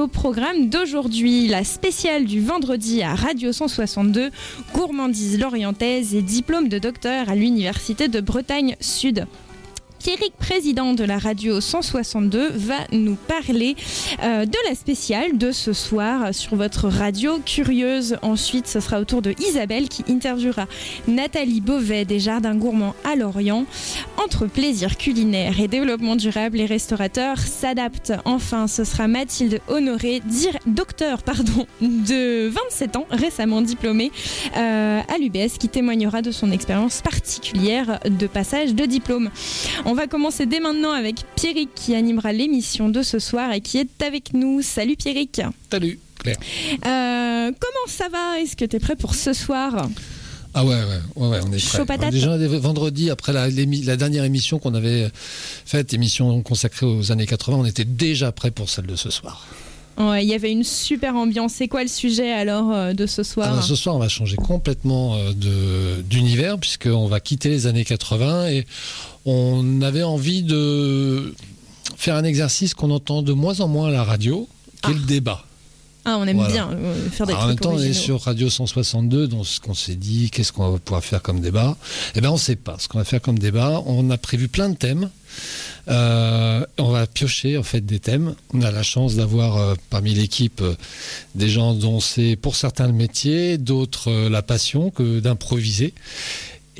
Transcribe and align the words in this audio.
Au 0.00 0.08
programme 0.08 0.70
d'aujourd'hui, 0.70 1.46
la 1.46 1.62
spéciale 1.62 2.24
du 2.24 2.40
vendredi 2.40 3.02
à 3.02 3.14
Radio 3.14 3.52
162, 3.52 4.30
gourmandise 4.72 5.38
lorientaise 5.38 6.14
et 6.14 6.22
diplôme 6.22 6.68
de 6.68 6.78
docteur 6.78 7.28
à 7.28 7.34
l'Université 7.34 8.08
de 8.08 8.22
Bretagne 8.22 8.76
Sud. 8.80 9.26
Pierrick, 10.10 10.34
président 10.36 10.92
de 10.92 11.04
la 11.04 11.18
radio 11.18 11.60
162, 11.60 12.50
va 12.52 12.78
nous 12.90 13.14
parler 13.14 13.76
euh, 14.24 14.44
de 14.44 14.56
la 14.68 14.74
spéciale 14.74 15.38
de 15.38 15.52
ce 15.52 15.72
soir 15.72 16.34
sur 16.34 16.56
votre 16.56 16.88
radio 16.88 17.38
curieuse. 17.38 18.16
Ensuite, 18.20 18.66
ce 18.66 18.80
sera 18.80 18.98
au 18.98 19.04
tour 19.04 19.22
de 19.22 19.32
Isabelle 19.38 19.88
qui 19.88 20.02
interviewera 20.10 20.66
Nathalie 21.06 21.60
Beauvais 21.60 22.04
des 22.04 22.18
Jardins 22.18 22.56
Gourmands 22.56 22.96
à 23.04 23.14
Lorient. 23.14 23.66
Entre 24.16 24.46
plaisir 24.46 24.96
culinaire 24.96 25.60
et 25.60 25.68
développement 25.68 26.16
durable, 26.16 26.56
les 26.56 26.66
restaurateurs 26.66 27.38
s'adaptent. 27.38 28.12
Enfin, 28.24 28.66
ce 28.66 28.82
sera 28.82 29.06
Mathilde 29.06 29.60
Honoré, 29.68 30.22
dire, 30.24 30.58
docteur 30.66 31.22
pardon, 31.22 31.68
de 31.80 32.48
27 32.48 32.96
ans, 32.96 33.06
récemment 33.12 33.62
diplômée 33.62 34.10
euh, 34.56 35.00
à 35.06 35.18
l'UBS, 35.18 35.56
qui 35.56 35.68
témoignera 35.68 36.20
de 36.20 36.32
son 36.32 36.50
expérience 36.50 37.00
particulière 37.00 38.00
de 38.04 38.26
passage 38.26 38.74
de 38.74 38.86
diplôme. 38.86 39.30
Commencer 40.06 40.46
dès 40.46 40.60
maintenant 40.60 40.92
avec 40.92 41.16
Pierrick 41.36 41.70
qui 41.74 41.94
animera 41.94 42.32
l'émission 42.32 42.88
de 42.88 43.02
ce 43.02 43.18
soir 43.18 43.52
et 43.52 43.60
qui 43.60 43.78
est 43.78 44.02
avec 44.02 44.34
nous. 44.34 44.62
Salut 44.62 44.96
Pierrick. 44.96 45.40
Salut 45.70 45.98
Claire. 46.18 46.36
Euh, 46.86 47.52
comment 47.58 47.86
ça 47.86 48.08
va? 48.08 48.40
Est-ce 48.40 48.56
que 48.56 48.64
tu 48.64 48.76
es 48.76 48.80
prêt 48.80 48.96
pour 48.96 49.14
ce 49.14 49.32
soir? 49.32 49.88
Ah 50.52 50.64
ouais, 50.64 50.74
ouais, 50.74 51.00
on 51.16 51.52
est 51.52 51.58
Chaud 51.58 51.84
prêt. 51.84 51.98
patate. 51.98 52.12
Déjà 52.12 52.36
vendredi, 52.58 53.10
après 53.10 53.32
la, 53.32 53.50
dernière 53.96 54.24
émission 54.24 54.58
qu'on 54.58 54.74
avait 54.74 55.08
faite, 55.14 55.94
émission 55.94 56.42
consacrée 56.42 56.86
aux 56.86 57.12
années 57.12 57.26
80, 57.26 57.56
on 57.58 57.64
était 57.64 57.84
déjà 57.84 58.32
prêt 58.32 58.50
pour 58.50 58.68
celle 58.68 58.86
de 58.86 58.96
ce 58.96 59.10
soir. 59.10 59.46
Ouais, 59.98 60.24
il 60.24 60.28
y 60.30 60.34
avait 60.34 60.50
une 60.50 60.64
super 60.64 61.14
ambiance. 61.14 61.52
C'est 61.54 61.68
quoi 61.68 61.82
le 61.82 61.88
sujet 61.88 62.32
alors 62.32 62.72
euh, 62.72 62.92
de 62.94 63.06
ce 63.06 63.22
soir? 63.22 63.48
Ah 63.50 63.56
ben, 63.56 63.62
ce 63.62 63.76
soir, 63.76 63.94
on 63.94 63.98
va 63.98 64.08
changer 64.08 64.36
complètement 64.36 65.16
euh, 65.16 66.00
d'univers, 66.02 66.58
puisqu'on 66.58 67.06
va 67.06 67.20
quitter 67.20 67.50
les 67.50 67.66
années 67.66 67.84
80 67.84 68.48
et 68.48 68.66
on 69.26 69.82
avait 69.82 70.02
envie 70.02 70.42
de 70.42 71.34
faire 71.96 72.16
un 72.16 72.24
exercice 72.24 72.74
qu'on 72.74 72.90
entend 72.90 73.22
de 73.22 73.32
moins 73.32 73.60
en 73.60 73.68
moins 73.68 73.88
à 73.88 73.90
la 73.90 74.04
radio, 74.04 74.48
qui 74.82 74.90
est 74.90 74.94
le 74.94 75.00
débat. 75.00 75.44
Ah, 76.06 76.16
on 76.18 76.26
aime 76.26 76.38
Voilà. 76.38 76.52
bien 76.52 76.70
euh, 76.72 77.10
faire 77.10 77.26
des 77.26 77.34
Alors, 77.34 77.44
en 77.44 77.48
même 77.48 77.58
temps, 77.58 77.72
on 77.74 77.78
est 77.78 77.92
sur 77.92 78.22
Radio 78.22 78.48
162, 78.48 79.28
donc 79.28 79.46
ce 79.46 79.60
qu'on 79.60 79.74
s'est 79.74 79.96
dit, 79.96 80.30
qu'est-ce 80.30 80.50
qu'on 80.50 80.70
va 80.70 80.78
pouvoir 80.78 81.04
faire 81.04 81.20
comme 81.20 81.40
débat? 81.40 81.76
Eh 82.14 82.22
bien, 82.22 82.30
on 82.30 82.34
ne 82.34 82.38
sait 82.38 82.56
pas 82.56 82.76
ce 82.78 82.88
qu'on 82.88 82.96
va 82.96 83.04
faire 83.04 83.20
comme 83.20 83.38
débat. 83.38 83.82
On 83.84 84.08
a 84.08 84.16
prévu 84.16 84.48
plein 84.48 84.70
de 84.70 84.76
thèmes. 84.76 85.10
Euh, 85.88 86.64
on 86.78 86.90
va 86.90 87.06
piocher 87.06 87.58
en 87.58 87.62
fait 87.62 87.82
des 87.84 87.98
thèmes. 88.00 88.34
On 88.54 88.62
a 88.62 88.70
la 88.70 88.82
chance 88.82 89.14
d'avoir 89.16 89.58
euh, 89.58 89.74
parmi 89.90 90.14
l'équipe 90.14 90.62
euh, 90.62 90.74
des 91.34 91.48
gens 91.50 91.74
dont 91.74 92.00
c'est 92.00 92.34
pour 92.36 92.56
certains 92.56 92.86
le 92.86 92.92
métier, 92.94 93.58
d'autres 93.58 94.10
la 94.28 94.40
passion 94.42 94.90
que 94.90 95.20
d'improviser. 95.20 95.92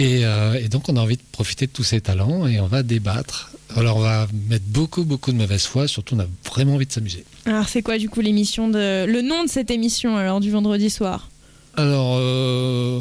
Et, 0.00 0.24
euh, 0.24 0.54
et 0.54 0.68
donc 0.68 0.88
on 0.88 0.96
a 0.96 1.00
envie 1.00 1.16
de 1.16 1.22
profiter 1.30 1.66
de 1.66 1.72
tous 1.72 1.84
ces 1.84 2.00
talents 2.00 2.46
et 2.46 2.58
on 2.58 2.66
va 2.66 2.82
débattre. 2.82 3.52
Alors 3.76 3.98
on 3.98 4.00
va 4.00 4.26
mettre 4.48 4.64
beaucoup 4.66 5.04
beaucoup 5.04 5.30
de 5.30 5.36
mauvaise 5.36 5.64
foi, 5.64 5.86
surtout 5.86 6.16
on 6.16 6.20
a 6.20 6.26
vraiment 6.50 6.74
envie 6.74 6.86
de 6.86 6.92
s'amuser. 6.92 7.24
Alors 7.44 7.68
c'est 7.68 7.82
quoi 7.82 7.98
du 7.98 8.08
coup 8.08 8.20
l'émission 8.20 8.68
de 8.68 9.04
le 9.04 9.20
nom 9.22 9.44
de 9.44 9.48
cette 9.48 9.70
émission 9.70 10.16
alors 10.16 10.40
du 10.40 10.50
vendredi 10.50 10.88
soir? 10.88 11.28
Alors 11.76 12.16
euh, 12.18 12.98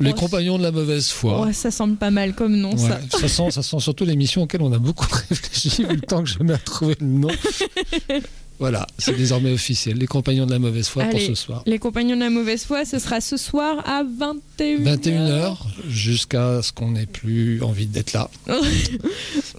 les 0.00 0.10
Oh, 0.10 0.14
compagnons 0.14 0.58
de 0.58 0.64
la 0.64 0.72
mauvaise 0.72 1.08
foi. 1.08 1.40
Ouais, 1.46 1.52
ça 1.52 1.70
semble 1.70 1.96
pas 1.96 2.10
mal 2.10 2.34
comme 2.34 2.56
nom 2.56 2.76
ça. 2.76 3.00
Ça, 3.10 3.28
sent, 3.28 3.50
ça 3.52 3.62
sent 3.62 3.78
surtout 3.78 4.04
l'émission 4.04 4.42
auquel 4.42 4.60
on 4.62 4.72
a 4.72 4.78
beaucoup 4.78 5.06
réfléchi, 5.30 5.84
vu 5.84 5.94
le 5.94 6.00
temps 6.00 6.22
que 6.24 6.28
je 6.28 6.42
mets 6.42 6.54
à 6.54 6.58
trouver 6.58 6.96
le 7.00 7.06
nom. 7.06 7.28
Voilà, 8.58 8.86
c'est 8.98 9.16
désormais 9.16 9.52
officiel. 9.54 9.98
Les 9.98 10.06
compagnons 10.06 10.46
de 10.46 10.50
la 10.50 10.58
mauvaise 10.58 10.88
foi 10.88 11.04
pour 11.04 11.20
ce 11.20 11.34
soir. 11.34 11.62
Les 11.66 11.78
compagnons 11.78 12.14
de 12.14 12.20
la 12.20 12.30
mauvaise 12.30 12.64
foi, 12.64 12.84
ce 12.84 12.98
sera 12.98 13.20
ce 13.20 13.36
soir 13.36 13.82
à 13.86 14.02
21h. 14.04 14.82
21h 14.82 15.56
jusqu'à 15.88 16.62
ce 16.62 16.72
qu'on 16.72 16.92
n'ait 16.92 17.06
plus 17.06 17.62
envie 17.62 17.86
d'être 17.86 18.12
là. 18.12 18.30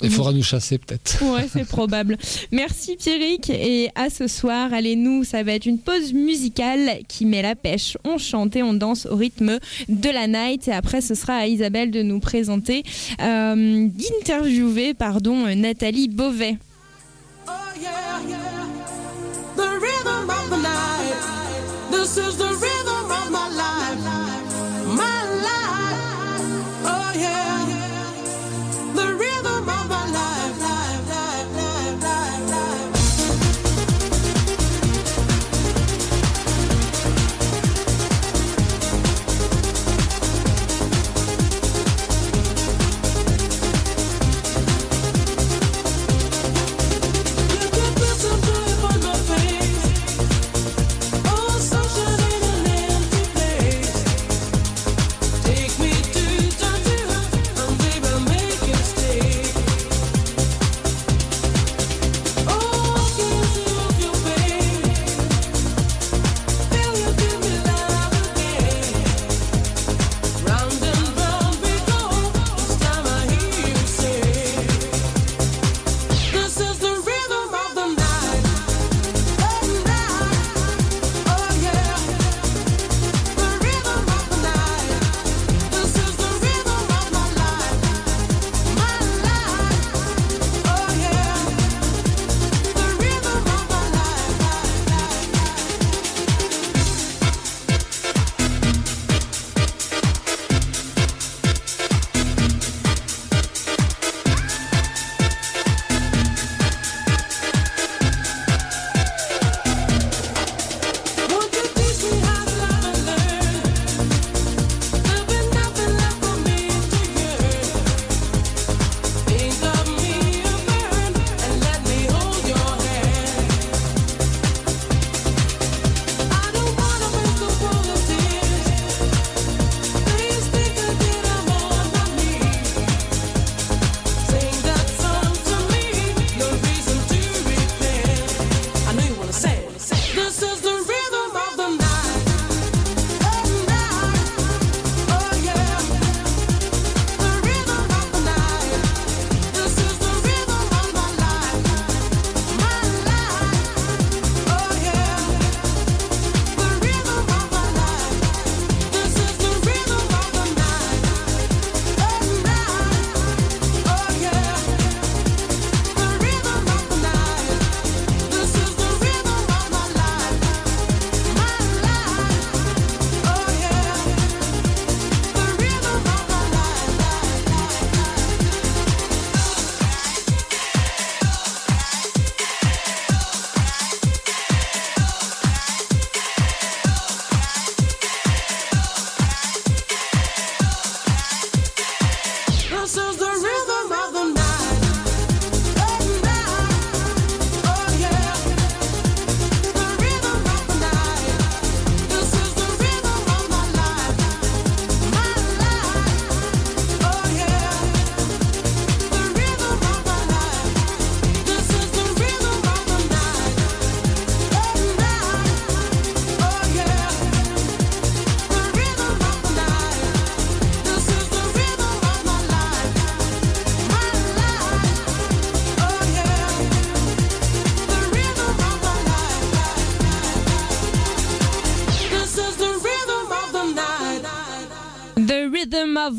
Il 0.01 0.09
faudra 0.09 0.33
nous 0.33 0.43
chasser 0.43 0.77
peut-être. 0.77 1.21
Ouais, 1.23 1.47
c'est 1.51 1.65
probable. 1.67 2.17
Merci 2.51 2.95
Pierrick 2.95 3.49
et 3.49 3.89
à 3.95 4.09
ce 4.09 4.27
soir. 4.27 4.73
Allez, 4.73 4.95
nous, 4.95 5.23
ça 5.23 5.43
va 5.43 5.53
être 5.53 5.65
une 5.65 5.79
pause 5.79 6.13
musicale 6.13 6.99
qui 7.07 7.25
met 7.25 7.41
la 7.41 7.55
pêche. 7.55 7.97
On 8.03 8.17
chante 8.17 8.55
et 8.55 8.63
on 8.63 8.73
danse 8.73 9.05
au 9.05 9.15
rythme 9.15 9.59
de 9.89 10.09
la 10.09 10.27
night 10.27 10.67
et 10.67 10.71
après 10.71 11.01
ce 11.01 11.15
sera 11.15 11.33
à 11.35 11.47
Isabelle 11.47 11.91
de 11.91 12.01
nous 12.01 12.19
présenter, 12.19 12.83
euh, 13.21 13.87
d'interviewer, 13.87 14.93
pardon, 14.93 15.53
Nathalie 15.55 16.07
Beauvais. 16.07 16.57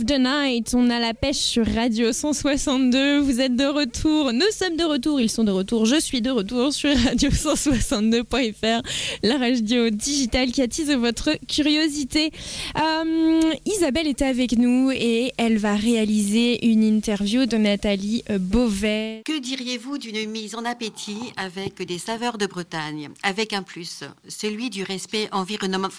On 0.09 0.89
a 0.91 1.01
la 1.01 1.15
pêche 1.15 1.37
sur 1.37 1.67
Radio 1.67 2.13
162. 2.13 3.19
Vous 3.19 3.41
êtes 3.41 3.57
de 3.57 3.65
retour. 3.65 4.33
Nous 4.33 4.47
sommes 4.53 4.77
de 4.77 4.85
retour. 4.85 5.21
Ils 5.21 5.29
sont 5.29 5.43
de 5.43 5.51
retour. 5.51 5.85
Je 5.85 5.99
suis 5.99 6.23
de 6.23 6.31
retour 6.31 6.73
sur 6.73 6.97
Radio 6.97 7.29
162.fr, 7.31 8.83
la 9.25 9.39
radio 9.39 9.91
digitale 9.91 10.53
qui 10.53 10.63
attise 10.63 10.93
votre 10.93 11.31
curiosité. 11.49 12.31
Euh, 12.79 13.41
Isabelle 13.65 14.07
est 14.07 14.23
avec 14.23 14.53
nous 14.57 14.93
et 14.93 15.33
elle 15.39 15.59
va 15.59 15.75
réaliser 15.75 16.65
une 16.67 16.85
interview 16.85 17.47
de 17.47 17.57
Nathalie 17.57 18.23
euh, 18.31 18.39
Beauvais. 18.39 19.23
Que 19.25 19.41
diriez-vous 19.41 19.99
d'une 19.99 20.31
mise 20.31 20.55
en 20.55 20.65
appétit 20.65 21.19
avec 21.37 21.83
des 21.85 21.99
saveurs 21.99 22.39
de 22.39 22.47
Bretagne, 22.47 23.09
avec 23.25 23.53
un 23.53 23.65
plus, 23.65 24.05
celui 24.29 24.71
du 24.71 24.85
respect 24.85 25.29
environnemental, 25.33 25.95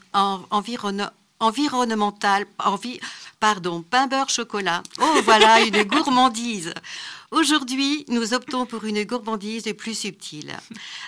envi- 2.65 2.99
pardon, 3.39 3.81
pain 3.81 4.07
beurre 4.07 4.29
chocolat. 4.29 4.83
Oh 5.01 5.21
voilà 5.23 5.61
une 5.65 5.83
gourmandise. 5.83 6.73
Aujourd'hui, 7.31 8.05
nous 8.07 8.33
optons 8.33 8.65
pour 8.65 8.85
une 8.85 9.03
gourmandise 9.03 9.71
plus 9.77 9.97
subtile. 9.97 10.55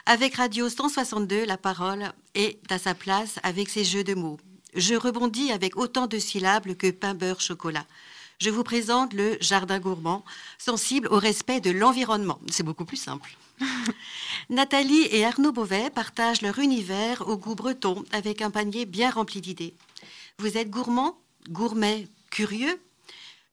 Avec 0.06 0.36
Radio 0.36 0.70
162, 0.70 1.46
la 1.46 1.58
parole 1.58 2.12
est 2.36 2.60
à 2.72 2.78
sa 2.78 2.94
place 2.94 3.40
avec 3.44 3.70
ses 3.70 3.84
jeux 3.84 4.04
de 4.04 4.14
mots. 4.14 4.40
Je 4.76 4.96
rebondis 4.96 5.52
avec 5.52 5.78
autant 5.78 6.08
de 6.08 6.20
syllabes 6.20 6.74
que 6.76 6.92
pain 6.92 7.14
beurre 7.14 7.42
chocolat. 7.42 7.86
Je 8.40 8.50
vous 8.50 8.64
présente 8.64 9.14
le 9.14 9.38
jardin 9.42 9.80
gourmand, 9.80 10.24
sensible 10.58 11.08
au 11.12 11.18
respect 11.18 11.60
de 11.60 11.72
l'environnement. 11.72 12.40
C'est 12.50 12.64
beaucoup 12.64 12.86
plus 12.86 12.98
simple. 12.98 13.36
Nathalie 14.50 15.08
et 15.12 15.26
Arnaud 15.26 15.52
Beauvais 15.52 15.90
partagent 15.90 16.42
leur 16.42 16.60
univers 16.60 17.28
au 17.28 17.36
goût 17.38 17.56
breton 17.56 18.04
avec 18.12 18.42
un 18.42 18.52
panier 18.52 18.86
bien 18.86 19.10
rempli 19.10 19.42
d'idées. 19.42 19.76
Vous 20.38 20.58
êtes 20.58 20.70
gourmand, 20.70 21.18
gourmet, 21.50 22.08
curieux 22.30 22.80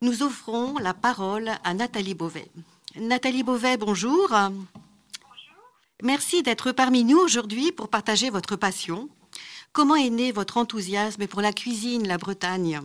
Nous 0.01 0.23
offrons 0.23 0.79
la 0.79 0.95
parole 0.95 1.51
à 1.65 1.75
Nathalie 1.75 2.15
Beauvais. 2.15 2.49
Nathalie 2.97 3.43
Beauvais, 3.43 3.77
bonjour. 3.77 4.35
Merci 6.03 6.43
d'être 6.43 6.73
parmi 6.73 7.05
nous 7.05 7.19
aujourd'hui 7.19 7.73
pour 7.73 7.89
partager 7.89 8.31
votre 8.31 8.57
passion. 8.57 9.09
Comment 9.73 9.97
est 9.97 10.11
né 10.11 10.33
votre 10.33 10.57
enthousiasme 10.57 11.27
pour 11.27 11.41
la 11.41 11.53
cuisine, 11.53 12.07
la 12.07 12.19
Bretagne? 12.19 12.81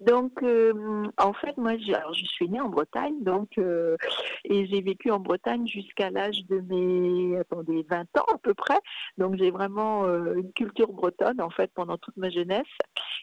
Donc, 0.00 0.42
euh, 0.42 1.04
en 1.18 1.32
fait, 1.34 1.56
moi, 1.58 1.72
alors, 1.94 2.14
je 2.14 2.24
suis 2.24 2.48
née 2.48 2.60
en 2.60 2.70
Bretagne, 2.70 3.22
donc, 3.22 3.58
euh, 3.58 3.96
et 4.44 4.66
j'ai 4.66 4.80
vécu 4.80 5.10
en 5.10 5.20
Bretagne 5.20 5.66
jusqu'à 5.66 6.08
l'âge 6.10 6.46
de 6.48 6.60
mes, 6.60 7.36
attendez, 7.38 7.84
20 7.88 8.02
ans 8.18 8.24
à 8.32 8.38
peu 8.38 8.54
près. 8.54 8.78
Donc, 9.18 9.36
j'ai 9.36 9.50
vraiment 9.50 10.04
euh, 10.06 10.36
une 10.36 10.52
culture 10.52 10.90
bretonne, 10.90 11.42
en 11.42 11.50
fait, 11.50 11.70
pendant 11.74 11.98
toute 11.98 12.16
ma 12.16 12.30
jeunesse. 12.30 12.66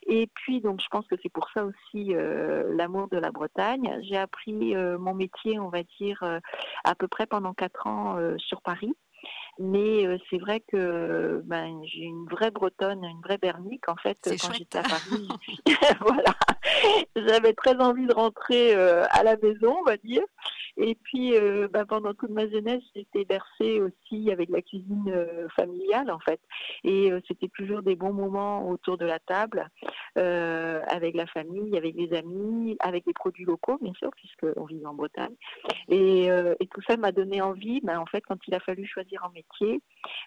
Et 0.06 0.28
puis, 0.36 0.62
donc, 0.62 0.80
je 0.80 0.88
pense 0.92 1.08
que 1.08 1.16
c'est 1.24 1.32
pour 1.32 1.50
ça 1.52 1.66
aussi 1.66 2.14
euh, 2.14 2.72
l'amour 2.76 3.08
de 3.10 3.18
la 3.18 3.32
Bretagne. 3.32 4.00
J'ai 4.04 4.18
appris 4.18 4.76
euh, 4.76 5.00
mon 5.00 5.16
métier, 5.16 5.60
on 5.60 5.70
va 5.70 5.82
dire, 6.00 6.24
à 6.84 6.96
peu 6.96 7.08
près 7.08 7.26
pendant 7.26 7.54
4 7.54 7.88
ans 7.88 8.18
sur 8.38 8.62
Paris. 8.62 8.94
Mais 9.60 10.06
euh, 10.06 10.18
c'est 10.30 10.38
vrai 10.38 10.60
que 10.60 11.42
ben, 11.46 11.82
j'ai 11.86 12.04
une 12.04 12.26
vraie 12.26 12.52
bretonne, 12.52 13.04
une 13.04 13.22
vraie 13.22 13.38
bernique 13.38 13.90
en 13.90 13.96
fait 13.96 14.18
quand 14.24 14.38
chouette. 14.38 14.58
j'étais 14.58 14.78
à 14.80 14.84
Paris. 14.84 15.28
voilà, 16.02 16.36
j'avais 17.16 17.54
très 17.54 17.76
envie 17.78 18.06
de 18.06 18.14
rentrer 18.14 18.76
euh, 18.76 19.06
à 19.10 19.24
la 19.24 19.36
maison, 19.38 19.78
on 19.80 19.84
va 19.84 19.98
dire. 19.98 20.24
Et 20.78 20.96
puis 20.96 21.36
euh, 21.36 21.68
ben, 21.68 21.86
pendant 21.86 22.14
toute 22.14 22.30
ma 22.30 22.48
jeunesse, 22.48 22.84
j'étais 22.96 23.26
bercée 23.26 23.82
aussi 23.82 24.32
avec 24.32 24.50
la 24.50 24.62
cuisine 24.62 25.06
euh, 25.10 25.48
familiale 25.56 26.12
en 26.12 26.20
fait. 26.20 26.40
Et 26.84 27.12
euh, 27.12 27.20
c'était 27.28 27.50
toujours 27.50 27.82
des 27.82 27.96
bons 27.96 28.14
moments 28.14 28.70
autour 28.70 28.98
de 28.98 29.06
la 29.06 29.18
table, 29.20 29.68
euh, 30.18 30.82
avec 30.88 31.16
la 31.16 31.26
famille, 31.26 31.76
avec 31.76 31.96
les 31.96 32.14
amis, 32.16 32.78
avec 32.80 33.06
les 33.08 33.14
produits 33.14 33.46
locaux 33.46 33.80
bien 33.82 33.94
sûr, 33.94 34.12
puisqu'on 34.16 34.66
vit 34.66 34.86
en 34.86 34.94
Bretagne. 34.94 35.36
Et, 35.90 36.30
euh, 36.30 36.54
et 36.60 36.68
tout 36.68 36.82
ça 36.88 36.96
m'a 36.96 37.12
donné 37.12 37.42
envie, 37.42 37.82
ben, 37.82 38.00
en 38.00 38.06
fait, 38.06 38.22
quand 38.22 38.38
il 38.48 38.54
a 38.54 38.60
fallu 38.60 38.86
choisir 38.86 39.24
un 39.24 39.30
métier, 39.30 39.47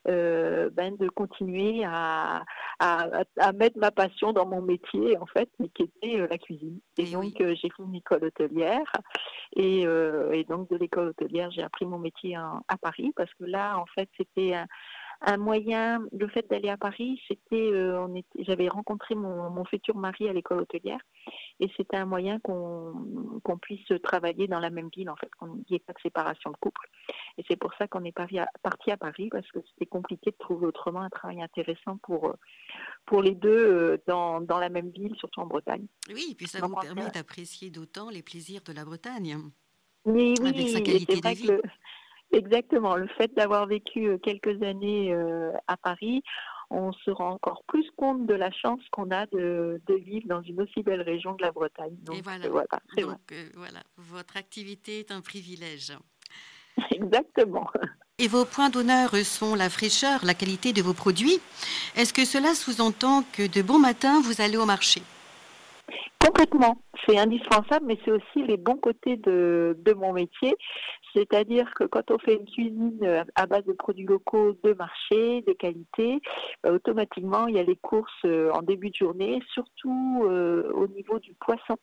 euh, 0.08 0.70
ben, 0.72 0.96
de 0.96 1.08
continuer 1.08 1.84
à, 1.84 2.44
à, 2.78 3.20
à- 3.20 3.24
à 3.38 3.52
mettre 3.52 3.78
ma 3.78 3.90
passion 3.90 4.32
dans 4.32 4.46
mon 4.46 4.62
métier, 4.62 5.16
en 5.18 5.26
fait, 5.26 5.48
qui 5.74 5.82
était 5.84 6.20
euh, 6.20 6.26
la 6.28 6.38
cuisine. 6.38 6.80
Et 6.98 7.04
Eh 7.08 7.12
donc, 7.12 7.24
oui. 7.24 7.34
euh, 7.40 7.54
j'ai 7.60 7.68
fait 7.70 7.82
une 7.82 7.94
école 7.94 8.24
hôtelière. 8.24 8.90
Et, 9.56 9.86
euh, 9.86 10.32
et 10.32 10.44
donc, 10.44 10.68
de 10.70 10.76
l'école 10.76 11.08
hôtelière, 11.08 11.50
j'ai 11.50 11.62
appris 11.62 11.86
mon 11.86 11.98
métier 11.98 12.36
en- 12.38 12.60
à 12.68 12.76
Paris, 12.76 13.12
parce 13.16 13.32
que 13.34 13.44
là, 13.44 13.78
en 13.78 13.86
fait, 13.94 14.08
c'était 14.16 14.54
un, 14.54 14.66
un 15.22 15.36
moyen, 15.36 16.02
le 16.12 16.28
fait 16.28 16.48
d'aller 16.48 16.68
à 16.70 16.76
Paris, 16.78 17.20
c'était, 17.28 17.70
euh, 17.72 18.06
j'avais 18.38 18.68
rencontré 18.68 19.14
mon, 19.14 19.50
mon 19.50 19.64
futur 19.66 19.96
mari 19.96 20.28
à 20.28 20.32
l'école 20.32 20.60
hôtelière, 20.60 21.00
et 21.60 21.68
c'était 21.76 21.96
un 21.98 22.06
moyen 22.06 22.38
qu'on 22.40 23.40
qu'on 23.44 23.58
puisse 23.58 23.86
travailler 24.02 24.48
dans 24.48 24.60
la 24.60 24.70
même 24.70 24.88
ville, 24.94 25.10
en 25.10 25.16
fait, 25.16 25.30
qu'on 25.38 25.56
n'y 25.56 25.64
ait 25.76 25.78
pas 25.78 25.92
de 25.92 26.00
séparation 26.00 26.50
de 26.50 26.56
couple. 26.56 26.88
Et 27.38 27.44
c'est 27.48 27.56
pour 27.56 27.72
ça 27.74 27.86
qu'on 27.86 28.04
est 28.04 28.12
parti 28.12 28.38
à 28.90 28.96
Paris, 28.96 29.28
parce 29.30 29.46
que 29.50 29.58
c'était 29.70 29.86
compliqué 29.86 30.30
de 30.30 30.36
trouver 30.38 30.66
autrement 30.66 31.00
un 31.00 31.10
travail 31.10 31.42
intéressant 31.42 31.98
pour, 31.98 32.28
euh, 32.30 32.34
pour 33.04 33.22
les 33.22 33.34
deux 33.34 33.50
euh, 33.66 33.98
dans, 34.06 34.40
dans 34.40 34.58
la 34.58 34.68
même 34.70 34.90
ville, 34.90 35.14
surtout 35.16 35.40
en 35.40 35.46
Bretagne. 35.46 35.86
Oui, 36.08 36.28
et 36.32 36.34
puis 36.34 36.46
ça 36.48 36.60
Donc, 36.60 36.70
vous 36.70 36.80
permet 36.80 37.02
fait- 37.02 37.14
d'apprécier 37.18 37.70
d'autant 37.70 38.08
les 38.10 38.22
plaisirs 38.22 38.62
de 38.62 38.72
la 38.72 38.84
Bretagne. 38.84 39.36
Mais 40.06 40.32
oui, 40.40 40.48
Avec 40.48 40.68
sa 40.68 40.80
qualité 40.80 41.20
de 41.20 41.28
vie. 41.28 41.46
que 41.46 41.60
exactement. 42.32 42.96
Le 42.96 43.08
fait 43.08 43.32
d'avoir 43.34 43.66
vécu 43.66 44.06
euh, 44.06 44.18
quelques 44.18 44.62
années 44.62 45.12
euh, 45.12 45.52
à 45.66 45.76
Paris, 45.76 46.22
on 46.70 46.92
se 46.92 47.10
rend 47.10 47.30
encore 47.30 47.62
plus 47.66 47.88
compte 47.96 48.26
de 48.26 48.34
la 48.34 48.50
chance 48.52 48.80
qu'on 48.92 49.10
a 49.10 49.26
de, 49.26 49.80
de 49.86 49.94
vivre 49.94 50.26
dans 50.28 50.42
une 50.42 50.62
aussi 50.62 50.82
belle 50.82 51.02
région 51.02 51.34
que 51.34 51.42
la 51.42 51.50
Bretagne. 51.50 51.96
Donc, 52.02 52.22
voilà. 52.22 52.46
euh, 52.46 52.50
voilà, 52.50 52.66
c'est 52.94 53.02
Donc 53.02 53.18
euh, 53.32 53.48
voilà, 53.56 53.80
votre 53.96 54.36
activité 54.36 55.00
est 55.00 55.10
un 55.10 55.20
privilège. 55.20 55.92
exactement. 56.92 57.68
Et 58.18 58.28
vos 58.28 58.44
points 58.44 58.70
d'honneur 58.70 59.16
sont 59.16 59.54
la 59.54 59.68
fraîcheur, 59.68 60.24
la 60.24 60.34
qualité 60.34 60.72
de 60.72 60.82
vos 60.82 60.94
produits. 60.94 61.40
Est-ce 61.96 62.12
que 62.12 62.24
cela 62.24 62.54
sous-entend 62.54 63.24
que 63.32 63.46
de 63.46 63.62
bon 63.62 63.78
matin, 63.78 64.20
vous 64.20 64.40
allez 64.40 64.56
au 64.56 64.66
marché? 64.66 65.02
Complètement. 66.24 66.76
C'est 67.06 67.18
indispensable, 67.18 67.86
mais 67.86 67.98
c'est 68.04 68.10
aussi 68.10 68.46
les 68.46 68.58
bons 68.58 68.76
côtés 68.76 69.16
de, 69.16 69.76
de 69.80 69.92
mon 69.94 70.12
métier. 70.12 70.54
C'est-à-dire 71.14 71.72
que 71.74 71.84
quand 71.84 72.10
on 72.10 72.18
fait 72.18 72.34
une 72.34 72.46
cuisine 72.46 72.98
euh, 73.02 73.24
à 73.34 73.46
base 73.46 73.64
de 73.64 73.72
produits 73.72 74.06
locaux 74.06 74.56
de 74.64 74.72
marché, 74.74 75.42
de 75.42 75.52
qualité, 75.52 76.20
bah, 76.62 76.72
automatiquement, 76.72 77.46
il 77.46 77.56
y 77.56 77.58
a 77.58 77.62
les 77.62 77.76
courses 77.76 78.10
euh, 78.24 78.50
en 78.52 78.62
début 78.62 78.90
de 78.90 78.94
journée, 78.94 79.40
surtout 79.52 80.24
euh, 80.24 80.70
au 80.72 80.86
niveau 80.86 81.18
du 81.18 81.34
poisson. 81.34 81.76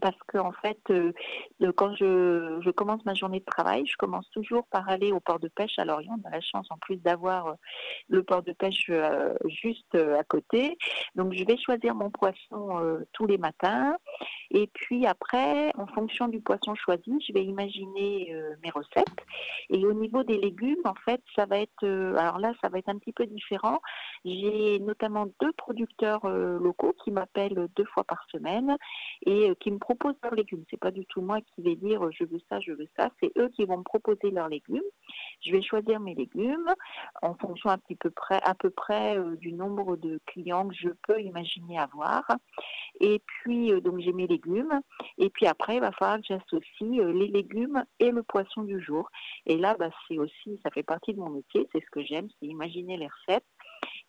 Parce 0.00 0.18
que 0.26 0.38
en 0.38 0.52
fait, 0.52 0.78
euh, 0.90 1.12
le- 1.60 1.72
quand 1.72 1.94
je, 1.96 2.70
commence 2.72 3.04
ma 3.04 3.14
journée 3.14 3.40
de 3.40 3.44
travail, 3.44 3.86
je 3.86 3.96
commence 3.96 4.28
toujours 4.30 4.66
par 4.68 4.88
aller 4.88 5.12
au 5.12 5.20
port 5.20 5.40
de 5.40 5.48
pêche 5.48 5.78
à 5.78 5.84
Lorient. 5.84 6.16
On 6.22 6.28
a 6.28 6.30
la 6.30 6.40
chance 6.40 6.66
en 6.70 6.76
plus 6.78 6.96
d'avoir 6.96 7.46
euh, 7.48 7.54
le 8.08 8.22
port 8.22 8.42
de 8.42 8.52
pêche 8.52 8.86
euh, 8.90 9.34
juste 9.46 9.94
euh, 9.94 10.18
à 10.18 10.24
côté. 10.24 10.76
Donc 11.14 11.32
je 11.32 11.44
vais 11.44 11.56
choisir 11.56 11.94
mon 11.94 12.10
poisson 12.10 12.78
euh, 12.78 13.00
tous 13.12 13.26
les 13.26 13.38
matins. 13.38 13.96
Et 14.50 14.66
puis 14.66 15.06
après, 15.06 15.72
en 15.76 15.86
fonction 15.86 16.28
du 16.28 16.40
poisson 16.40 16.74
choisi, 16.74 17.12
je 17.26 17.32
vais 17.32 17.44
imaginer 17.44 18.32
euh, 18.32 18.54
mes 18.62 18.70
recettes. 18.70 19.06
Et 19.70 19.84
au 19.84 19.92
niveau 19.92 20.22
des 20.22 20.38
légumes, 20.38 20.82
en 20.84 20.94
fait, 20.94 21.20
ça 21.34 21.46
va 21.46 21.58
être, 21.58 21.84
euh, 21.84 22.16
alors 22.16 22.38
là, 22.38 22.52
ça 22.62 22.68
va 22.68 22.78
être 22.78 22.88
un 22.88 22.98
petit 22.98 23.12
peu 23.12 23.26
différent. 23.26 23.80
J'ai 24.24 24.78
notamment 24.80 25.26
deux 25.40 25.52
producteurs 25.52 26.24
euh, 26.24 26.58
locaux 26.58 26.94
qui 27.04 27.10
m'appellent 27.10 27.68
deux 27.76 27.84
fois 27.86 28.04
par 28.04 28.24
semaine 28.30 28.76
et 29.26 29.50
euh, 29.50 29.54
qui 29.60 29.70
me 29.70 29.77
proposent 29.78 30.16
leurs 30.22 30.34
légumes. 30.34 30.64
C'est 30.70 30.80
pas 30.80 30.90
du 30.90 31.04
tout 31.06 31.20
moi 31.20 31.40
qui 31.40 31.62
vais 31.62 31.76
dire 31.76 32.10
je 32.12 32.24
veux 32.24 32.40
ça, 32.48 32.60
je 32.60 32.72
veux 32.72 32.88
ça. 32.96 33.10
C'est 33.20 33.32
eux 33.38 33.48
qui 33.48 33.64
vont 33.64 33.78
me 33.78 33.82
proposer 33.82 34.30
leurs 34.30 34.48
légumes. 34.48 34.82
Je 35.40 35.52
vais 35.52 35.62
choisir 35.62 36.00
mes 36.00 36.14
légumes 36.14 36.72
en 37.22 37.34
fonction 37.34 37.70
à 37.70 37.78
peu 37.78 38.70
près 38.70 39.18
euh, 39.18 39.36
du 39.36 39.52
nombre 39.52 39.96
de 39.96 40.20
clients 40.26 40.68
que 40.68 40.74
je 40.74 40.88
peux 41.06 41.20
imaginer 41.20 41.78
avoir. 41.78 42.24
Et 43.00 43.20
puis, 43.26 43.72
euh, 43.72 43.80
donc 43.80 44.00
j'ai 44.00 44.12
mes 44.12 44.26
légumes. 44.26 44.80
Et 45.18 45.30
puis 45.30 45.46
après, 45.46 45.76
il 45.76 45.80
va 45.80 45.92
falloir 45.92 46.18
que 46.18 46.26
j'associe 46.28 47.00
euh, 47.00 47.12
les 47.12 47.28
légumes 47.28 47.84
et 48.00 48.10
le 48.10 48.22
poisson 48.22 48.62
du 48.62 48.80
jour. 48.80 49.10
Et 49.46 49.56
là, 49.56 49.76
bah, 49.78 49.90
c'est 50.06 50.18
aussi, 50.18 50.60
ça 50.62 50.70
fait 50.70 50.82
partie 50.82 51.14
de 51.14 51.20
mon 51.20 51.30
métier. 51.30 51.68
C'est 51.72 51.80
ce 51.80 51.90
que 51.90 52.02
j'aime, 52.02 52.28
c'est 52.38 52.46
imaginer 52.46 52.96
les 52.96 53.08
recettes. 53.08 53.44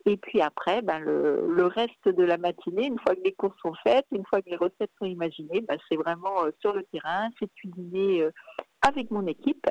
Et 0.06 0.16
puis 0.16 0.40
après, 0.40 0.80
ben, 0.82 0.98
le, 0.98 1.46
le 1.52 1.66
reste 1.66 2.08
de 2.08 2.22
la 2.22 2.38
matinée, 2.38 2.86
une 2.86 2.98
fois 2.98 3.14
que 3.14 3.20
les 3.22 3.32
courses 3.32 3.58
sont 3.60 3.74
faites, 3.82 4.06
une 4.12 4.24
fois 4.24 4.40
que 4.40 4.48
les 4.48 4.56
recettes 4.56 4.90
sont 4.98 5.04
imaginées, 5.04 5.60
ben, 5.60 5.78
c'est 5.88 5.96
vraiment 5.96 6.44
euh, 6.44 6.50
sur 6.60 6.72
le 6.72 6.84
terrain, 6.84 7.28
c'est 7.38 7.52
cuisiner 7.54 8.22
euh, 8.22 8.32
avec 8.80 9.10
mon 9.10 9.26
équipe 9.26 9.66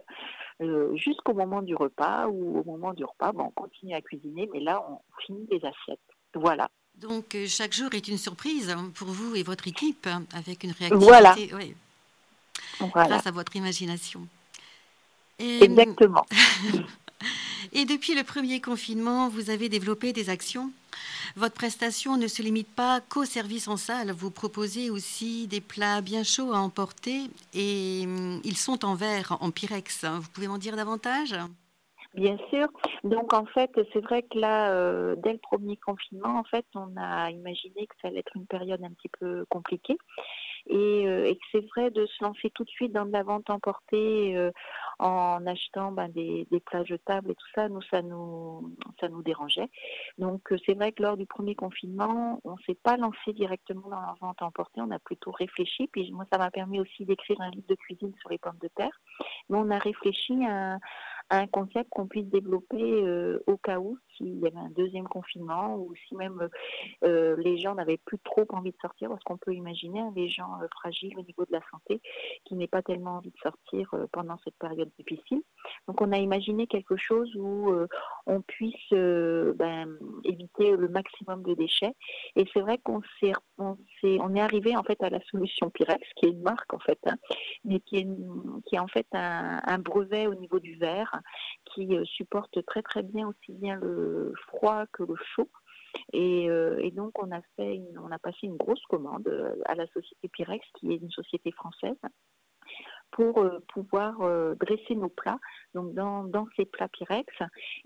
euh, 0.62 0.95
jusqu'au 0.95 1.33
moment 1.33 1.63
du 1.63 1.75
repas 1.75 2.27
ou 2.27 2.59
au 2.59 2.63
moment 2.63 2.93
du 2.93 3.03
repas, 3.03 3.31
ben, 3.31 3.45
on 3.45 3.62
continue 3.62 3.95
à 3.95 4.01
cuisiner, 4.01 4.48
mais 4.53 4.59
là, 4.59 4.86
on 4.88 5.00
finit 5.25 5.48
les 5.50 5.57
assiettes. 5.57 6.00
Voilà. 6.36 6.69
Donc 6.95 7.36
chaque 7.48 7.74
jour 7.74 7.89
est 7.93 8.07
une 8.07 8.17
surprise 8.17 8.69
hein, 8.69 8.91
pour 8.93 9.07
vous 9.07 9.36
et 9.36 9.41
votre 9.41 9.67
équipe, 9.67 10.05
hein, 10.05 10.25
avec 10.33 10.63
une 10.63 10.71
réactivité 10.71 11.07
Voilà. 11.07 11.36
voilà. 12.79 13.07
grâce 13.07 13.25
à 13.25 13.31
votre 13.31 13.55
imagination. 13.55 14.27
Et, 15.39 15.63
Exactement. 15.63 16.25
et 17.74 17.86
depuis 17.86 18.16
le 18.16 18.24
premier 18.24 18.62
confinement, 18.62 19.30
vous 19.30 19.50
avez 19.50 19.70
développé 19.70 20.14
des 20.14 20.30
actions 20.30 20.72
Votre 21.36 21.56
prestation 21.56 22.18
ne 22.18 22.28
se 22.28 22.42
limite 22.42 22.74
pas 22.74 23.02
qu'au 23.02 23.26
service 23.26 23.68
en 23.68 23.78
salle. 23.78 24.12
Vous 24.12 24.32
proposez 24.32 24.90
aussi 24.90 25.48
des 25.48 25.62
plats 25.62 26.02
bien 26.02 26.24
chauds 26.24 26.54
à 26.54 26.60
emporter 26.60 27.24
et 27.54 28.04
hum, 28.06 28.42
ils 28.44 28.58
sont 28.58 28.86
en 28.86 28.96
verre, 28.96 29.38
en 29.42 29.52
pyrex. 29.52 30.06
Vous 30.06 30.30
pouvez 30.34 30.48
m'en 30.48 30.58
dire 30.58 30.76
davantage? 30.76 31.36
Bien 32.16 32.38
sûr. 32.50 32.68
Donc 33.04 33.34
en 33.34 33.46
fait, 33.46 33.70
c'est 33.94 34.02
vrai 34.02 34.24
que 34.24 34.38
là, 34.40 34.72
euh, 34.72 35.16
dès 35.18 35.34
le 35.34 35.38
premier 35.38 35.78
confinement, 35.78 36.40
en 36.40 36.44
fait, 36.44 36.66
on 36.74 36.98
a 36.98 37.30
imaginé 37.30 37.86
que 37.86 37.96
ça 38.02 38.08
allait 38.08 38.20
être 38.20 38.36
une 38.36 38.48
période 38.48 38.84
un 38.84 38.92
petit 38.92 39.12
peu 39.20 39.46
compliquée 39.50 39.98
et, 40.70 41.08
euh, 41.08 41.26
et 41.26 41.36
que 41.36 41.46
c'est 41.52 41.66
vrai 41.68 41.90
de 41.90 42.06
se 42.06 42.24
lancer 42.24 42.50
tout 42.52 42.64
de 42.64 42.70
suite 42.70 42.94
dans 42.94 43.06
de 43.06 43.12
la 43.12 43.24
vente 43.24 43.50
emportée 43.50 44.38
euh, 44.38 44.52
en 45.00 45.46
achetant 45.48 45.92
ben, 45.92 46.10
des, 46.10 46.48
des 46.52 46.60
plats 46.60 46.84
jetables 46.84 47.32
et 47.32 47.36
tout 47.36 47.48
ça. 47.56 47.68
Nous, 47.70 47.82
ça 47.84 48.02
nous, 48.02 48.76
ça 49.00 49.10
nous 49.10 49.24
dérangeait. 49.24 49.70
Donc 50.18 50.52
euh, 50.52 50.58
c'est 50.66 50.76
vrai 50.76 50.92
que 50.92 51.02
lors 51.02 51.18
du 51.18 51.26
premier 51.26 51.56
confinement, 51.56 52.40
on 52.44 52.56
s'est 52.60 52.78
pas 52.82 52.98
lancé 52.98 53.34
directement 53.34 53.90
dans 53.90 54.00
la 54.00 54.16
vente 54.22 54.42
emportée. 54.42 54.82
On 54.82 54.92
a 54.92 55.00
plutôt 55.00 55.32
réfléchi. 55.32 55.88
Puis 55.88 56.12
moi, 56.12 56.26
ça 56.32 56.38
m'a 56.38 56.52
permis 56.52 56.80
aussi 56.80 57.06
d'écrire 57.06 57.42
un 57.42 57.50
livre 57.50 57.68
de 57.68 57.76
cuisine 57.76 58.14
sur 58.20 58.30
les 58.30 58.38
pommes 58.38 58.60
de 58.62 58.70
terre. 58.76 59.02
Mais 59.50 59.58
on 59.58 59.72
a 59.72 59.80
réfléchi 59.80 60.46
à 60.46 60.78
un, 61.32 61.48
concept 61.48 61.90
qu'on 61.90 62.08
puisse 62.08 62.28
développer 62.28 63.40
au 63.48 63.58
cas 63.58 63.80
où 63.80 63.98
s'il 64.20 64.40
y 64.40 64.48
avait 64.48 64.58
un 64.58 64.70
deuxième 64.70 65.08
confinement 65.08 65.76
ou 65.78 65.94
si 66.08 66.16
même 66.16 66.50
euh, 67.04 67.36
les 67.38 67.58
gens 67.58 67.76
n'avaient 67.76 67.98
plus 67.98 68.20
trop 68.20 68.46
envie 68.50 68.72
de 68.72 68.78
sortir 68.82 69.10
parce 69.10 69.24
qu'on 69.24 69.38
peut 69.38 69.54
imaginer 69.54 70.02
hein, 70.02 70.14
les 70.16 70.28
gens 70.30 70.60
euh, 70.62 70.68
fragiles 70.80 71.18
au 71.18 71.24
niveau 71.24 71.46
de 71.46 71.52
la 71.52 71.62
santé 71.72 72.02
qui 72.46 72.56
n'aient 72.56 72.68
pas 72.68 72.82
tellement 72.82 73.18
envie 73.18 73.32
de 73.32 73.38
sortir 73.42 73.90
euh, 73.94 74.06
pendant 74.12 74.38
cette 74.44 74.58
période 74.60 74.92
difficile. 74.98 75.42
Donc 75.88 76.02
on 76.02 76.12
a 76.12 76.18
imaginé 76.18 76.68
quelque 76.68 76.98
chose 76.98 77.34
où 77.36 77.72
on 78.26 78.42
puisse 78.42 78.92
ben, 78.92 79.98
éviter 80.24 80.76
le 80.76 80.88
maximum 80.88 81.44
de 81.44 81.54
déchets 81.54 81.94
et 82.36 82.46
c'est 82.54 82.62
vrai 82.62 82.78
qu'on 82.80 83.02
s'est 83.20 83.34
on, 83.58 83.76
est 84.36 84.40
arrivé 84.40 84.76
en 84.76 84.84
fait 84.84 85.02
à 85.02 85.10
la 85.10 85.20
solution 85.32 85.70
Pyrex 85.70 86.02
qui 86.16 86.28
est 86.28 86.30
une 86.30 86.42
marque 86.42 86.74
en 86.74 86.80
fait 86.80 87.00
hein, 87.06 87.16
mais 87.64 87.80
qui 87.82 87.98
est, 87.98 88.08
qui 88.66 88.76
est 88.76 88.80
en 88.80 88.88
fait 88.88 89.08
un, 89.14 89.62
un 89.66 89.78
brevet 89.78 90.28
au 90.28 90.36
niveau 90.36 90.60
du 90.60 90.76
verre 90.76 91.20
qui 91.66 91.98
supporte 92.06 92.64
très 92.66 92.82
très 92.82 93.04
bien 93.04 93.28
aussi 93.28 93.54
bien 93.54 93.76
le 93.76 94.09
froid 94.48 94.86
que 94.94 95.04
le 95.04 95.16
chaud. 95.36 95.50
Et, 96.13 96.50
euh, 96.50 96.78
et 96.80 96.92
donc 96.92 97.18
on 97.20 97.32
a 97.32 97.42
fait, 97.56 97.82
on 97.98 98.12
a 98.12 98.20
passé 98.20 98.39
une 98.44 98.58
grosse 98.58 98.84
commande 98.89 99.28
euh, 99.28 99.56
à 99.66 99.75
la 99.75 99.88
société 99.88 100.28
Pyrex, 100.30 100.66
qui 100.75 100.92
est 100.92 100.98
une 100.98 101.12
société 101.12 101.51
française, 101.51 101.98
pour 103.12 103.39
euh, 103.39 103.60
pouvoir 103.74 104.22
euh, 104.22 104.56
dresser 104.56 104.96
nos 104.96 105.10
plats, 105.10 105.39
donc 105.74 105.94
dans, 105.94 106.24
dans 106.24 106.48
ces 106.56 106.66
plats 106.66 106.88
Pyrex. 106.88 107.28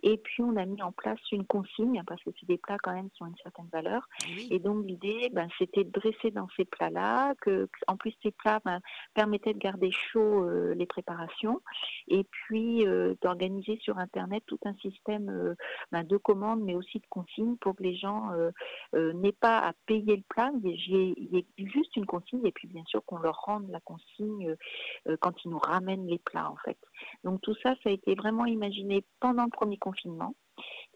Et 0.01 0.18
puis 0.18 0.44
on 0.44 0.56
a 0.58 0.65
mis 0.65 0.82
en 0.82 0.92
place 0.92 1.20
une 1.32 1.46
consigne 1.46 2.01
parce 2.06 2.22
que 2.24 2.30
c'est 2.39 2.46
des 2.46 2.58
plats 2.58 2.77
quand 2.82 2.94
même 2.94 3.10
qui 3.12 3.24
ont 3.24 3.27
une 3.27 3.38
certaine 3.38 3.70
valeur. 3.72 4.08
Oui. 4.27 4.48
Et 4.51 4.60
donc 4.60 4.86
l'idée, 4.86 5.30
ben, 5.32 5.48
c'était 5.58 5.84
de 5.84 5.92
dresser 5.92 6.32
dans 6.32 6.48
ces 6.56 6.65
plats-là, 6.65 7.34
que 7.42 7.70
en 7.88 7.98
plus 7.98 8.13
ces 8.22 8.32
plats 8.32 8.60
ben, 8.65 8.80
permettaient 9.13 9.53
de 9.53 9.60
garder 9.60 9.92
chaud 9.92 10.44
euh, 10.44 10.74
les 10.75 10.86
préparations, 10.86 11.62
et 12.08 12.24
puis 12.24 12.86
euh, 12.86 13.15
d'organiser 13.22 13.77
sur 13.82 13.98
Internet 13.98 14.44
tout 14.46 14.60
un 14.65 14.75
système 14.75 15.30
euh, 15.30 15.56
ben, 15.92 16.03
de 16.03 16.18
commandes, 16.18 16.62
mais 16.62 16.75
aussi 16.75 17.00
de 17.00 17.08
consignes 17.10 17.58
pour 17.58 17.75
que 17.75 17.84
les 17.84 17.96
gens 17.96 18.32
n'aient 18.94 19.32
pas 19.32 19.60
à 19.60 19.74
payer 19.86 20.15
le 20.15 20.24
plat, 20.27 20.51
il 20.63 20.70
y 20.70 21.38
ait- 21.38 21.46
juste 21.58 21.96
une 21.96 22.06
consigne, 22.06 22.46
et 22.46 22.51
puis 22.51 22.68
bien 22.68 22.84
sûr 22.86 23.03
qu'on 23.06 23.20
leur 23.20 23.39
rende 23.42 23.70
la 23.70 23.80
consigne 23.80 24.56
quand 25.22 25.34
ils 25.43 25.50
nous 25.51 25.60
ramènent 25.60 26.08
les 26.08 26.20
plats 26.20 26.50
en 26.50 26.58
fait. 26.58 26.77
Donc 27.24 27.41
tout 27.41 27.55
ça, 27.63 27.75
ça 27.84 27.89
a 27.89 27.91
été 27.91 28.15
vraiment 28.15 28.46
imaginé 28.46 29.05
pendant 29.20 29.43
le 29.46 29.50
premier 29.50 29.77
confinement. 29.77 30.36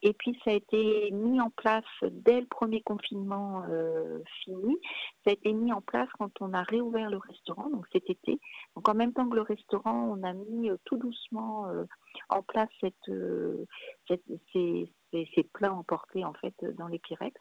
Et 0.02 0.12
puis 0.12 0.38
ça 0.44 0.52
a 0.52 0.54
été 0.54 1.10
mis 1.10 1.40
en 1.40 1.50
place 1.50 1.84
dès 2.02 2.40
le 2.40 2.46
premier 2.46 2.80
confinement 2.82 3.64
euh, 3.68 4.20
fini. 4.44 4.76
Ça 5.24 5.30
a 5.30 5.32
été 5.32 5.52
mis 5.52 5.72
en 5.72 5.80
place 5.80 6.08
quand 6.18 6.30
on 6.40 6.52
a 6.54 6.62
réouvert 6.62 7.10
le 7.10 7.16
restaurant, 7.16 7.68
donc 7.68 7.84
cet 7.92 8.08
été. 8.08 8.38
Donc 8.76 8.88
en 8.88 8.94
même 8.94 9.12
temps 9.12 9.28
que 9.28 9.34
le 9.34 9.42
restaurant, 9.42 10.16
on 10.16 10.22
a 10.22 10.32
mis 10.32 10.70
euh, 10.70 10.76
tout 10.84 10.96
doucement 10.96 11.66
euh, 11.68 11.84
en 12.28 12.42
place 12.42 12.68
cette, 12.80 13.08
euh, 13.08 13.64
cette- 14.06 14.22
ces, 14.52 14.92
ces- 15.10 15.28
ces 15.34 15.42
plats 15.44 15.72
emportés 15.72 16.24
en 16.24 16.32
fait 16.34 16.54
dans 16.76 16.88
les 16.88 16.98
Pyrex. 16.98 17.34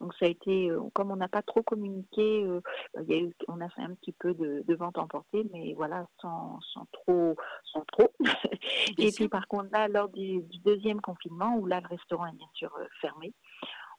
Donc 0.00 0.14
ça 0.14 0.26
a 0.26 0.28
été, 0.28 0.70
euh, 0.70 0.80
comme 0.94 1.10
on 1.10 1.16
n'a 1.16 1.28
pas 1.28 1.42
trop 1.42 1.62
communiqué, 1.62 2.44
euh, 2.44 2.60
il 3.02 3.10
y 3.10 3.14
a 3.14 3.18
eu, 3.22 3.34
on 3.48 3.60
a 3.60 3.68
fait 3.70 3.82
un 3.82 3.94
petit 3.94 4.12
peu 4.12 4.34
de, 4.34 4.62
de 4.66 4.74
vente 4.74 4.98
emportée, 4.98 5.44
mais 5.52 5.74
voilà, 5.74 6.06
sans, 6.20 6.58
sans 6.72 6.86
trop, 6.92 7.36
sans 7.64 7.84
trop. 7.92 8.10
Et 8.98 9.10
puis 9.12 9.28
par 9.28 9.46
contre 9.48 9.70
là, 9.72 9.88
lors 9.88 10.08
du, 10.08 10.42
du 10.42 10.58
deuxième 10.60 11.00
confinement, 11.00 11.56
où 11.56 11.66
là 11.66 11.80
le 11.80 11.88
restaurant 11.88 12.26
est 12.26 12.36
bien 12.36 12.48
sûr 12.54 12.74
euh, 12.78 12.86
fermé, 13.00 13.32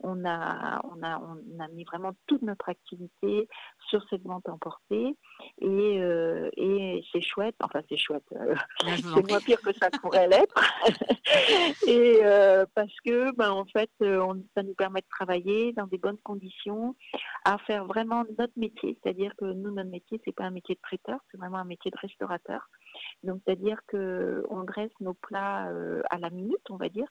on 0.03 0.25
a, 0.25 0.81
on 0.84 1.01
a, 1.03 1.20
on 1.20 1.60
a 1.60 1.67
mis 1.70 1.84
vraiment 1.84 2.12
toute 2.27 2.41
notre 2.41 2.70
activité 2.70 3.48
sur 3.89 4.03
cette 4.10 4.24
vente 4.24 4.48
emportée 4.50 5.15
et, 5.60 6.01
euh, 6.01 6.50
et 6.58 7.03
c'est 7.12 7.22
chouette, 7.22 7.55
enfin 7.62 7.81
c'est 7.89 7.98
chouette, 7.98 8.24
euh, 8.34 8.55
en 8.84 8.96
c'est 8.98 9.29
moins 9.29 9.39
pire 9.39 9.62
que 9.62 9.74
ça 9.74 9.89
pourrait 9.89 10.27
l'être. 10.27 10.55
et 11.88 12.20
euh, 12.24 12.65
parce 12.75 12.96
que, 13.05 13.34
ben, 13.36 13.51
en 13.51 13.65
fait, 13.65 13.91
on- 14.01 14.43
ça 14.55 14.63
nous 14.63 14.74
permet 14.75 15.01
de 15.01 15.08
travailler 15.10 15.74
dans 15.74 15.88
des 15.88 15.98
bonnes 15.98 16.17
conditions, 16.24 16.96
à 17.46 17.58
faire 17.60 17.86
vraiment 17.86 18.24
notre 18.38 18.53
métier. 18.58 18.98
C'est-à-dire 19.01 19.34
que 19.38 19.46
nous, 19.46 19.72
notre 19.72 19.89
métier, 19.89 20.22
c'est 20.25 20.36
pas 20.36 20.46
un 20.46 20.51
métier 20.51 20.75
de 20.75 20.81
traiteur, 20.81 21.20
c'est 21.31 21.38
vraiment 21.38 21.58
un 21.58 21.65
métier 21.65 21.91
de 21.91 21.98
restaurateur. 21.98 22.67
Donc, 23.24 23.42
c'est-à-dire 23.46 23.80
que 23.88 24.44
on 24.50 24.63
dresse 24.63 24.92
nos 25.00 25.13
plats 25.13 25.68
euh, 25.70 26.01
à 26.10 26.18
la 26.18 26.30
minute, 26.30 26.70
on 26.70 26.78
va 26.78 26.90
dire, 26.90 27.08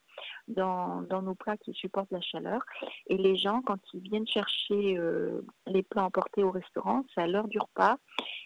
dans, 0.49 1.02
dans 1.02 1.23
nos 1.23 1.35
plats 1.35 1.57
qui 1.57 1.73
supportent 1.73 2.11
la 2.11 2.21
chaleur. 2.21 2.62
Et 3.07 3.17
les 3.17 3.37
gens, 3.37 3.62
quand 3.62 3.79
ils 3.95 4.00
viennent 4.00 4.26
chercher 4.26 4.99
euh, 4.99 5.43
les 5.67 5.83
plats 5.83 6.05
emportés 6.05 6.43
au 6.43 6.50
restaurant, 6.50 7.05
c'est 7.14 7.21
à 7.21 7.26
l'heure 7.26 7.49
du 7.49 7.59
repas 7.59 7.97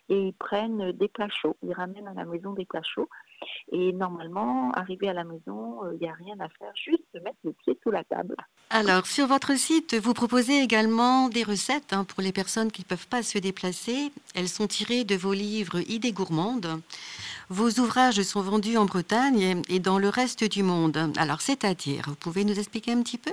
et 0.08 0.28
ils 0.28 0.34
prennent 0.34 0.92
des 0.92 1.08
plats 1.08 1.28
chauds. 1.28 1.56
Ils 1.62 1.72
ramènent 1.72 2.08
à 2.08 2.14
la 2.14 2.24
maison 2.24 2.52
des 2.52 2.66
plats 2.66 2.82
chauds. 2.82 3.08
Et 3.72 3.92
normalement, 3.92 4.70
arrivé 4.72 5.08
à 5.08 5.12
la 5.12 5.24
maison, 5.24 5.80
il 5.92 5.98
n'y 6.00 6.08
a 6.08 6.14
rien 6.14 6.34
à 6.40 6.48
faire, 6.48 6.72
juste 6.74 7.02
mettre 7.14 7.38
le 7.44 7.52
pied 7.52 7.78
sous 7.82 7.90
la 7.90 8.04
table. 8.04 8.36
Alors, 8.70 9.06
sur 9.06 9.26
votre 9.26 9.56
site, 9.56 9.94
vous 9.94 10.14
proposez 10.14 10.60
également 10.60 11.28
des 11.28 11.42
recettes 11.42 11.92
hein, 11.92 12.04
pour 12.04 12.22
les 12.22 12.32
personnes 12.32 12.72
qui 12.72 12.82
ne 12.82 12.86
peuvent 12.86 13.08
pas 13.08 13.22
se 13.22 13.38
déplacer. 13.38 14.10
Elles 14.34 14.48
sont 14.48 14.66
tirées 14.66 15.04
de 15.04 15.14
vos 15.14 15.32
livres 15.32 15.80
Idées 15.88 16.12
gourmandes. 16.12 16.80
Vos 17.50 17.70
ouvrages 17.78 18.22
sont 18.22 18.40
vendus 18.40 18.76
en 18.76 18.86
Bretagne 18.86 19.62
et 19.68 19.78
dans 19.78 19.98
le 19.98 20.08
reste 20.08 20.44
du 20.44 20.62
monde. 20.62 21.12
Alors, 21.16 21.40
c'est-à-dire, 21.40 22.04
vous 22.08 22.14
pouvez 22.14 22.44
nous 22.44 22.58
expliquer 22.58 22.92
un 22.92 23.02
petit 23.02 23.18
peu? 23.18 23.32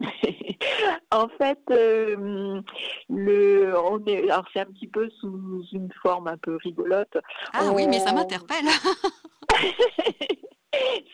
en 1.10 1.28
fait, 1.38 1.60
euh, 1.70 2.60
le, 3.08 3.74
on 3.78 4.04
est, 4.06 4.30
alors 4.30 4.44
c'est 4.52 4.60
un 4.60 4.66
petit 4.66 4.88
peu 4.88 5.08
sous 5.20 5.64
une 5.72 5.90
forme 6.02 6.28
un 6.28 6.36
peu 6.38 6.56
rigolote. 6.56 7.16
Ah 7.52 7.70
oui, 7.72 7.86
mais 7.86 8.00
ça 8.00 8.12
m'interpelle. 8.12 8.66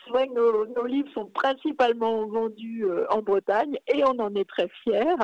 C'est 0.03 0.11
vrai 0.11 0.27
que 0.27 0.33
nos, 0.33 0.65
nos 0.67 0.85
livres 0.85 1.09
sont 1.13 1.25
principalement 1.27 2.27
vendus 2.27 2.85
euh, 2.85 3.05
en 3.09 3.21
Bretagne 3.21 3.77
et 3.93 4.03
on 4.03 4.19
en 4.19 4.33
est 4.35 4.47
très 4.47 4.67
fiers. 4.83 5.15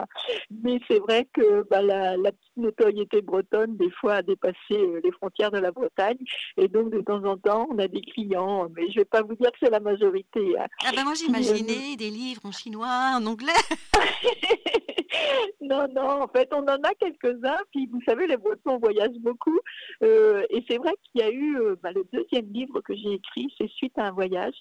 Mais 0.63 0.79
c'est 0.87 0.99
vrai 0.99 1.27
que 1.33 1.63
bah, 1.69 1.81
la, 1.81 2.15
la 2.17 2.31
petite 2.31 2.57
notoriété 2.57 3.21
bretonne, 3.21 3.75
des 3.77 3.91
fois, 3.91 4.15
a 4.15 4.21
dépassé 4.21 4.55
euh, 4.71 5.01
les 5.03 5.11
frontières 5.11 5.51
de 5.51 5.57
la 5.59 5.71
Bretagne. 5.71 6.17
Et 6.57 6.67
donc, 6.67 6.91
de 6.91 7.01
temps 7.01 7.23
en 7.25 7.37
temps, 7.37 7.67
on 7.71 7.77
a 7.79 7.87
des 7.87 8.01
clients, 8.01 8.67
mais 8.75 8.89
je 8.91 8.99
vais 8.99 9.05
pas 9.05 9.21
vous 9.21 9.35
dire 9.35 9.51
que 9.51 9.57
c'est 9.61 9.69
la 9.69 9.79
majorité. 9.79 10.57
hein. 10.59 10.65
Ah 10.85 10.91
ben 10.95 11.03
moi, 11.03 11.13
j'imaginais 11.15 11.95
des 11.97 12.09
livres 12.09 12.41
en 12.45 12.51
chinois, 12.51 13.15
en 13.19 13.25
anglais. 13.25 13.51
non, 15.61 15.87
non, 15.93 16.23
en 16.23 16.27
fait, 16.27 16.49
on 16.53 16.63
en 16.63 16.81
a 16.83 16.93
quelques-uns. 16.99 17.59
Puis, 17.71 17.87
vous 17.91 18.01
savez, 18.07 18.27
les 18.27 18.37
Bretons 18.37 18.77
voyagent 18.77 19.19
beaucoup. 19.19 19.59
Euh, 20.03 20.43
et 20.49 20.63
c'est 20.69 20.77
vrai 20.77 20.93
qu'il 21.03 21.21
y 21.21 21.23
a 21.23 21.31
eu 21.31 21.59
euh, 21.59 21.75
bah, 21.81 21.91
le 21.91 22.05
deuxième 22.11 22.51
livre 22.51 22.81
que 22.81 22.95
j'ai 22.95 23.13
écrit, 23.13 23.53
c'est 23.57 23.69
suite 23.69 23.97
à 23.97 24.07
un 24.07 24.11
voyage. 24.11 24.55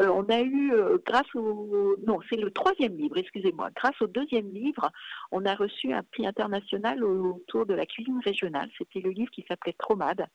Euh, 0.00 0.08
on 0.08 0.24
a 0.24 0.40
eu, 0.40 0.72
grâce 1.04 1.34
au. 1.34 1.96
Non, 2.06 2.18
c'est 2.28 2.36
le 2.36 2.50
troisième 2.50 2.96
livre, 2.96 3.16
excusez-moi. 3.16 3.70
Grâce 3.74 4.00
au 4.00 4.06
deuxième 4.06 4.50
livre, 4.52 4.90
on 5.30 5.44
a 5.44 5.54
reçu 5.54 5.92
un 5.92 6.02
prix 6.02 6.26
international 6.26 7.04
autour 7.04 7.66
de 7.66 7.74
la 7.74 7.86
cuisine 7.86 8.20
régionale. 8.24 8.70
C'était 8.78 9.00
le 9.00 9.10
livre 9.10 9.30
qui 9.30 9.44
s'appelait 9.48 9.74
Tromade. 9.78 10.26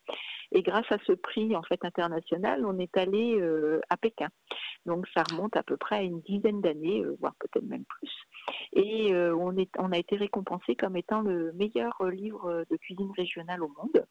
Et 0.52 0.62
grâce 0.62 0.92
à 0.92 0.98
ce 1.06 1.14
prix, 1.14 1.56
en 1.56 1.64
fait, 1.64 1.84
international, 1.84 2.66
on 2.66 2.78
est 2.78 2.96
allé 2.98 3.40
euh, 3.40 3.82
à 3.90 3.98
Pékin. 3.98 4.30
Donc, 4.86 5.08
ça 5.16 5.24
remonte 5.30 5.58
à 5.58 5.64
peu 5.64 5.78
près 5.78 5.98
à 5.98 6.02
une 6.02 6.22
dizaine 6.22 6.62
d'années, 6.62 7.02
euh, 7.02 7.16
voire 7.20 7.34
peut-être 7.40 7.66
même 7.66 7.86
plus. 7.86 8.12
Et 8.74 9.14
euh, 9.14 9.36
on, 9.36 9.92
a 9.92 9.98
été 9.98 10.16
récompensé 10.16 10.76
comme 10.76 10.98
étant 10.98 11.22
le 11.22 11.54
meilleur 11.54 11.98
livre 12.12 12.66
de 12.70 12.76
cuisine 12.78 13.12
régionale 13.18 13.64
au 13.64 13.70
monde. 13.70 14.06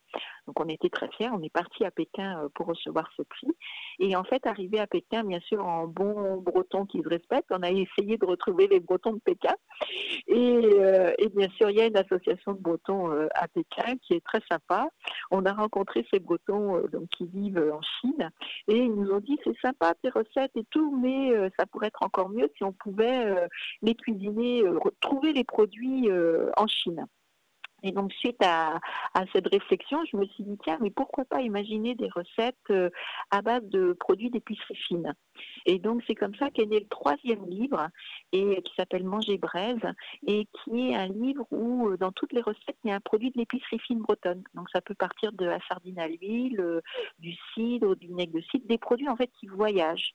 Donc 0.47 0.59
on 0.59 0.69
était 0.69 0.89
très 0.89 1.09
fiers. 1.11 1.31
On 1.31 1.43
est 1.43 1.53
parti 1.53 1.85
à 1.85 1.91
Pékin 1.91 2.49
pour 2.55 2.67
recevoir 2.67 3.09
ce 3.17 3.23
prix. 3.23 3.49
Et 3.99 4.17
en 4.17 4.25
fait, 4.25 4.47
arrivé 4.47 4.81
à 4.81 4.87
Pékin, 4.87 5.25
bien 5.25 5.41
sûr, 5.41 5.65
en 5.65 5.87
bon 5.87 6.39
breton 6.39 6.87
qui 6.87 7.03
se 7.03 7.09
respecte, 7.09 7.49
on 7.51 7.63
a 7.63 7.71
essayé 7.71 8.17
de 8.17 8.25
retrouver 8.25 8.67
les 8.69 8.81
Bretons 8.81 9.13
de 9.13 9.21
Pékin. 9.21 9.55
Euh, 10.73 11.13
et 11.19 11.29
bien 11.29 11.49
sûr, 11.51 11.71
il 11.71 11.77
y 11.77 11.81
a 11.81 11.87
une 11.87 11.97
association 11.97 12.53
de 12.53 12.59
Bretons 12.59 13.13
euh, 13.13 13.29
à 13.35 13.49
Pékin 13.49 13.97
qui 14.03 14.15
est 14.15 14.25
très 14.25 14.41
sympa. 14.51 14.89
On 15.31 15.45
a 15.45 15.53
rencontré 15.53 16.07
ces 16.13 16.21
Bretons 16.21 16.77
euh, 16.77 17.07
qui 17.17 17.27
vivent 17.27 17.71
en 17.73 17.81
Chine 18.01 18.31
et 18.69 18.77
ils 18.77 18.95
nous 18.95 19.11
ont 19.11 19.21
dit 19.21 19.39
c'est 19.45 19.59
sympa 19.61 19.95
tes 20.03 20.11
recettes 20.11 20.53
et 20.57 20.65
tout, 20.71 20.97
mais 20.97 21.33
ça 21.59 21.67
pourrait 21.67 21.89
être 21.89 22.03
encore 22.03 22.29
mieux 22.29 22.49
si 22.57 22.65
on 22.65 22.73
pouvait 22.73 23.49
les 23.83 23.95
cuisiner, 23.95 24.63
retrouver 24.69 25.33
les 25.33 25.45
produits 25.45 26.09
en 26.57 26.67
Chine. 26.67 27.07
Et 27.83 27.93
donc, 27.93 28.13
suite 28.13 28.41
à, 28.43 28.79
cette 29.33 29.49
réflexion, 29.49 29.99
je 30.11 30.17
me 30.17 30.25
suis 30.27 30.45
dit, 30.45 30.57
tiens, 30.63 30.79
mais 30.81 30.91
pourquoi 30.91 31.25
pas 31.25 31.41
imaginer 31.41 31.95
des 31.95 32.09
recettes 32.09 32.57
euh, 32.71 32.91
à 33.31 33.43
base 33.43 33.65
de 33.65 33.93
produits 33.93 34.31
d'épicerie 34.31 34.77
fine? 34.77 35.15
Et 35.67 35.79
donc, 35.79 36.03
c'est 36.07 36.15
comme 36.15 36.35
ça 36.37 36.51
qu'est 36.51 36.67
né 36.67 36.81
le 36.81 36.89
troisième 36.89 37.45
livre, 37.47 37.89
et 38.33 38.63
qui 38.63 38.75
s'appelle 38.77 39.05
Manger 39.05 39.39
braise, 39.39 39.81
et 40.27 40.47
qui 40.53 40.91
est 40.91 40.95
un 40.95 41.09
livre 41.09 41.47
où, 41.51 41.89
euh, 41.89 41.97
dans 41.97 42.13
toutes 42.13 42.33
les 42.33 42.43
recettes, 42.43 42.77
il 42.85 42.91
y 42.91 42.93
a 42.93 42.97
un 42.97 43.01
produit 43.01 43.31
de 43.31 43.39
l'épicerie 43.39 43.79
fine 43.81 44.01
bretonne. 44.01 44.45
Donc, 44.55 44.69
ça 44.71 44.81
peut 44.81 44.95
partir 44.95 45.33
de 45.33 45.47
la 45.47 45.59
sardine 45.69 45.99
à 45.99 46.09
l'huile, 46.09 46.61
euh, 46.61 46.81
du 47.19 47.35
cidre, 47.55 47.97
du 47.97 48.07
vinaigre 48.07 48.35
de 48.35 48.43
cidre, 48.43 48.67
des 48.67 48.79
produits, 48.79 49.09
en 49.09 49.17
fait, 49.17 49.31
qui 49.41 49.47
voyagent. 49.49 50.15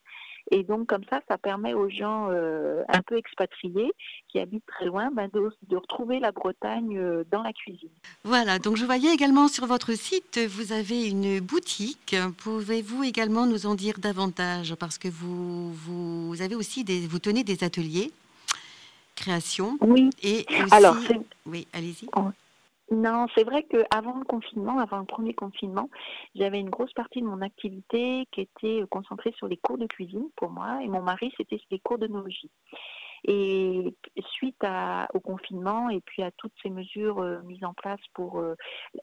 Et 0.51 0.63
donc, 0.63 0.87
comme 0.87 1.03
ça, 1.09 1.19
ça 1.27 1.37
permet 1.37 1.73
aux 1.73 1.89
gens 1.89 2.27
euh, 2.29 2.83
un 2.87 3.01
peu 3.01 3.17
expatriés 3.17 3.91
qui 4.29 4.39
habitent 4.39 4.65
très 4.65 4.85
loin 4.85 5.09
ben, 5.11 5.29
de, 5.33 5.49
de 5.67 5.75
retrouver 5.75 6.19
la 6.19 6.31
Bretagne 6.31 6.97
euh, 6.97 7.23
dans 7.29 7.43
la 7.43 7.51
cuisine. 7.53 7.89
Voilà, 8.23 8.57
donc 8.59 8.77
je 8.77 8.85
voyais 8.85 9.13
également 9.13 9.47
sur 9.47 9.65
votre 9.65 9.93
site, 9.93 10.39
vous 10.47 10.71
avez 10.71 11.07
une 11.07 11.39
boutique. 11.39 12.15
Pouvez-vous 12.37 13.03
également 13.03 13.45
nous 13.45 13.65
en 13.65 13.75
dire 13.75 13.99
davantage? 13.99 14.75
Parce 14.75 14.97
que 14.97 15.09
vous, 15.09 15.73
vous 15.73 16.41
avez 16.41 16.55
aussi 16.55 16.83
des, 16.83 17.07
vous 17.07 17.19
tenez 17.19 17.43
des 17.43 17.63
ateliers 17.63 18.11
création 19.17 19.77
Oui. 19.81 20.09
et 20.21 20.45
aussi. 20.49 20.73
Alors, 20.73 20.95
oui, 21.45 21.67
allez-y. 21.73 22.07
Non, 22.89 23.27
c'est 23.35 23.43
vrai 23.43 23.63
qu'avant 23.63 24.17
le 24.17 24.23
confinement, 24.23 24.79
avant 24.79 24.99
le 24.99 25.05
premier 25.05 25.33
confinement, 25.33 25.89
j'avais 26.35 26.59
une 26.61 26.69
grosse 26.69 26.93
partie 26.93 27.19
de 27.21 27.25
mon 27.27 27.41
activité 27.41 28.25
qui 28.31 28.41
était 28.41 28.83
concentrée 28.89 29.33
sur 29.35 29.49
les 29.49 29.57
cours 29.57 29.77
de 29.77 29.87
cuisine 29.87 30.29
pour 30.37 30.51
moi 30.51 30.81
et 30.81 30.87
mon 30.87 31.01
mari, 31.01 31.33
c'était 31.37 31.59
les 31.69 31.79
cours 31.79 31.97
d'œnologie. 31.97 32.49
Et 33.25 33.95
suite 34.31 34.63
à- 34.63 35.07
au 35.13 35.19
confinement 35.19 35.89
et 35.89 36.01
puis 36.01 36.23
à 36.23 36.31
toutes 36.31 36.53
ces 36.63 36.69
mesures 36.69 37.19
euh, 37.19 37.41
mises 37.43 37.63
en 37.65 37.73
place 37.73 37.99
pour 38.13 38.39
euh, 38.39 38.55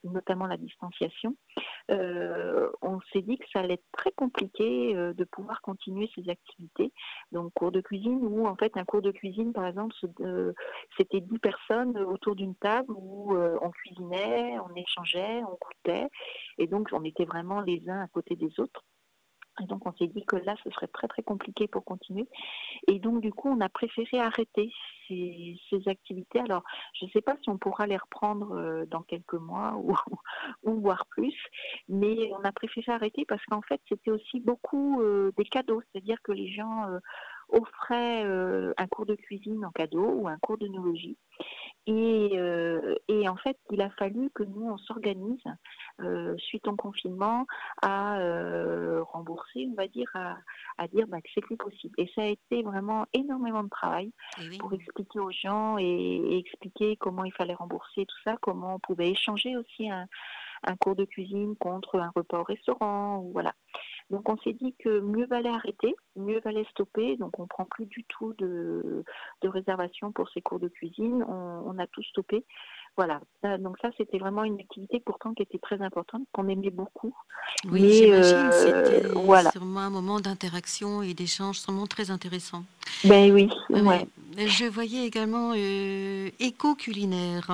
notamment 0.04 0.46
la 0.46 0.56
distanciation, 0.56 1.36
euh, 1.90 2.70
on 2.82 3.00
s'est 3.12 3.22
dit 3.22 3.38
que 3.38 3.44
ça 3.52 3.60
allait 3.60 3.74
être 3.74 3.84
très 3.92 4.12
compliqué 4.12 4.94
euh, 4.96 5.12
de 5.14 5.24
pouvoir 5.24 5.60
continuer 5.60 6.10
ces 6.14 6.28
activités. 6.28 6.92
Donc 7.32 7.52
cours 7.54 7.72
de 7.72 7.80
cuisine 7.80 8.20
ou 8.24 8.46
en 8.46 8.56
fait 8.56 8.76
un 8.76 8.84
cours 8.84 9.02
de 9.02 9.10
cuisine 9.10 9.52
par 9.52 9.66
exemple 9.66 9.94
euh, 10.20 10.52
c'était 10.96 11.20
dix 11.20 11.38
personnes 11.38 11.98
autour 11.98 12.36
d'une 12.36 12.54
table 12.56 12.92
où 12.96 13.34
euh, 13.34 13.53
on 13.64 13.70
cuisinait, 13.70 14.58
on 14.58 14.74
échangeait, 14.74 15.42
on 15.44 15.58
goûtait, 15.60 16.08
et 16.58 16.66
donc 16.66 16.88
on 16.92 17.04
était 17.04 17.24
vraiment 17.24 17.60
les 17.60 17.82
uns 17.88 18.02
à 18.02 18.08
côté 18.08 18.36
des 18.36 18.60
autres. 18.60 18.84
Et 19.62 19.66
donc 19.66 19.86
on 19.86 19.92
s'est 19.92 20.08
dit 20.08 20.24
que 20.24 20.36
là, 20.36 20.56
ce 20.64 20.70
serait 20.70 20.88
très 20.88 21.06
très 21.06 21.22
compliqué 21.22 21.68
pour 21.68 21.84
continuer. 21.84 22.26
Et 22.88 22.98
donc 22.98 23.20
du 23.20 23.32
coup, 23.32 23.48
on 23.48 23.60
a 23.60 23.68
préféré 23.68 24.18
arrêter 24.18 24.72
ces, 25.08 25.58
activités. 25.86 26.40
Alors, 26.40 26.62
je 26.94 27.04
ne 27.04 27.10
sais 27.10 27.20
pas 27.20 27.36
si 27.42 27.50
on 27.50 27.58
pourra 27.58 27.86
les 27.86 27.96
reprendre 27.96 28.52
euh, 28.56 28.86
dans 28.86 29.02
quelques 29.02 29.34
mois 29.34 29.76
ou, 30.64 30.80
voire 30.80 31.06
plus, 31.06 31.36
mais 31.88 32.32
on 32.32 32.42
a 32.44 32.52
préféré 32.52 32.92
arrêter 32.92 33.24
parce 33.26 33.44
qu'en 33.44 33.62
fait, 33.62 33.80
c'était 33.88 34.10
aussi 34.10 34.40
beaucoup 34.40 35.02
euh, 35.02 35.30
des 35.36 35.44
cadeaux, 35.44 35.82
c'est-à-dire 35.82 36.20
que 36.22 36.32
les 36.32 36.50
gens 36.52 36.88
euh, 36.88 36.98
offraient 37.50 38.24
un 38.24 38.86
cours 38.86 39.06
de 39.06 39.14
cuisine 39.14 39.64
en 39.64 39.70
cadeau 39.70 40.04
ou 40.04 40.28
un 40.28 40.38
cours 40.38 40.56
d'œnologie. 40.56 41.18
Et, 41.86 42.30
euh, 42.34 42.94
et 43.08 43.28
en 43.28 43.36
fait, 43.36 43.58
il 43.70 43.82
a 43.82 43.90
fallu 43.90 44.30
que 44.34 44.42
nous, 44.42 44.70
on 44.70 44.78
s'organise 44.78 45.42
euh, 46.00 46.34
suite 46.38 46.66
au 46.66 46.76
confinement 46.76 47.46
à 47.82 48.18
euh, 48.18 49.02
rembourser, 49.02 49.68
on 49.70 49.74
va 49.74 49.86
dire, 49.86 50.10
à, 50.14 50.36
à 50.78 50.88
dire 50.88 51.06
bah, 51.06 51.20
que 51.20 51.28
c'est 51.34 51.42
plus 51.42 51.58
possible. 51.58 51.94
Et 51.98 52.10
ça 52.14 52.22
a 52.22 52.26
été 52.26 52.62
vraiment 52.62 53.06
énormément 53.12 53.62
de 53.62 53.68
travail 53.68 54.12
oui. 54.38 54.56
pour 54.58 54.72
expliquer 54.72 55.20
aux 55.20 55.30
gens 55.30 55.76
et, 55.78 55.84
et 55.84 56.38
expliquer 56.38 56.96
comment 56.96 57.24
il 57.24 57.32
fallait 57.32 57.54
rembourser 57.54 58.06
tout 58.06 58.20
ça, 58.24 58.36
comment 58.40 58.76
on 58.76 58.78
pouvait 58.78 59.10
échanger 59.10 59.56
aussi 59.56 59.90
un, 59.90 60.06
un 60.66 60.76
cours 60.76 60.96
de 60.96 61.04
cuisine 61.04 61.54
contre 61.56 61.98
un 61.98 62.10
repas 62.14 62.40
au 62.40 62.44
restaurant, 62.44 63.18
ou 63.18 63.32
voilà. 63.32 63.52
Donc 64.10 64.28
on 64.28 64.36
s'est 64.38 64.52
dit 64.52 64.74
que 64.78 65.00
mieux 65.00 65.26
valait 65.26 65.48
arrêter, 65.48 65.94
mieux 66.16 66.40
valait 66.44 66.66
stopper, 66.70 67.16
donc 67.16 67.38
on 67.38 67.46
prend 67.46 67.64
plus 67.64 67.86
du 67.86 68.04
tout 68.04 68.34
de, 68.38 69.02
de 69.42 69.48
réservation 69.48 70.12
pour 70.12 70.28
ces 70.30 70.42
cours 70.42 70.60
de 70.60 70.68
cuisine, 70.68 71.24
on, 71.26 71.62
on 71.66 71.78
a 71.78 71.86
tout 71.86 72.02
stoppé. 72.02 72.44
Voilà, 72.96 73.20
Ça, 73.42 73.58
donc 73.58 73.76
ça 73.82 73.90
c'était 73.96 74.18
vraiment 74.18 74.44
une 74.44 74.60
activité 74.60 75.00
pourtant 75.04 75.34
qui 75.34 75.42
était 75.42 75.58
très 75.58 75.80
importante, 75.82 76.22
qu'on 76.32 76.48
aimait 76.48 76.70
beaucoup. 76.70 77.12
Oui, 77.72 77.92
j'imagine. 77.94 78.36
euh, 78.36 78.84
C'était 78.84 79.08
voilà. 79.14 79.50
sûrement 79.50 79.80
un 79.80 79.90
moment 79.90 80.20
d'interaction 80.20 81.02
et 81.02 81.14
d'échange 81.14 81.58
sûrement 81.58 81.86
très 81.86 82.10
intéressant. 82.10 82.62
Ben 83.04 83.32
oui, 83.32 83.48
Ah 83.74 83.80
ouais. 83.82 84.06
Je 84.36 84.66
voyais 84.66 85.06
également 85.06 85.52
euh, 85.56 86.28
éco-culinaire. 86.38 87.50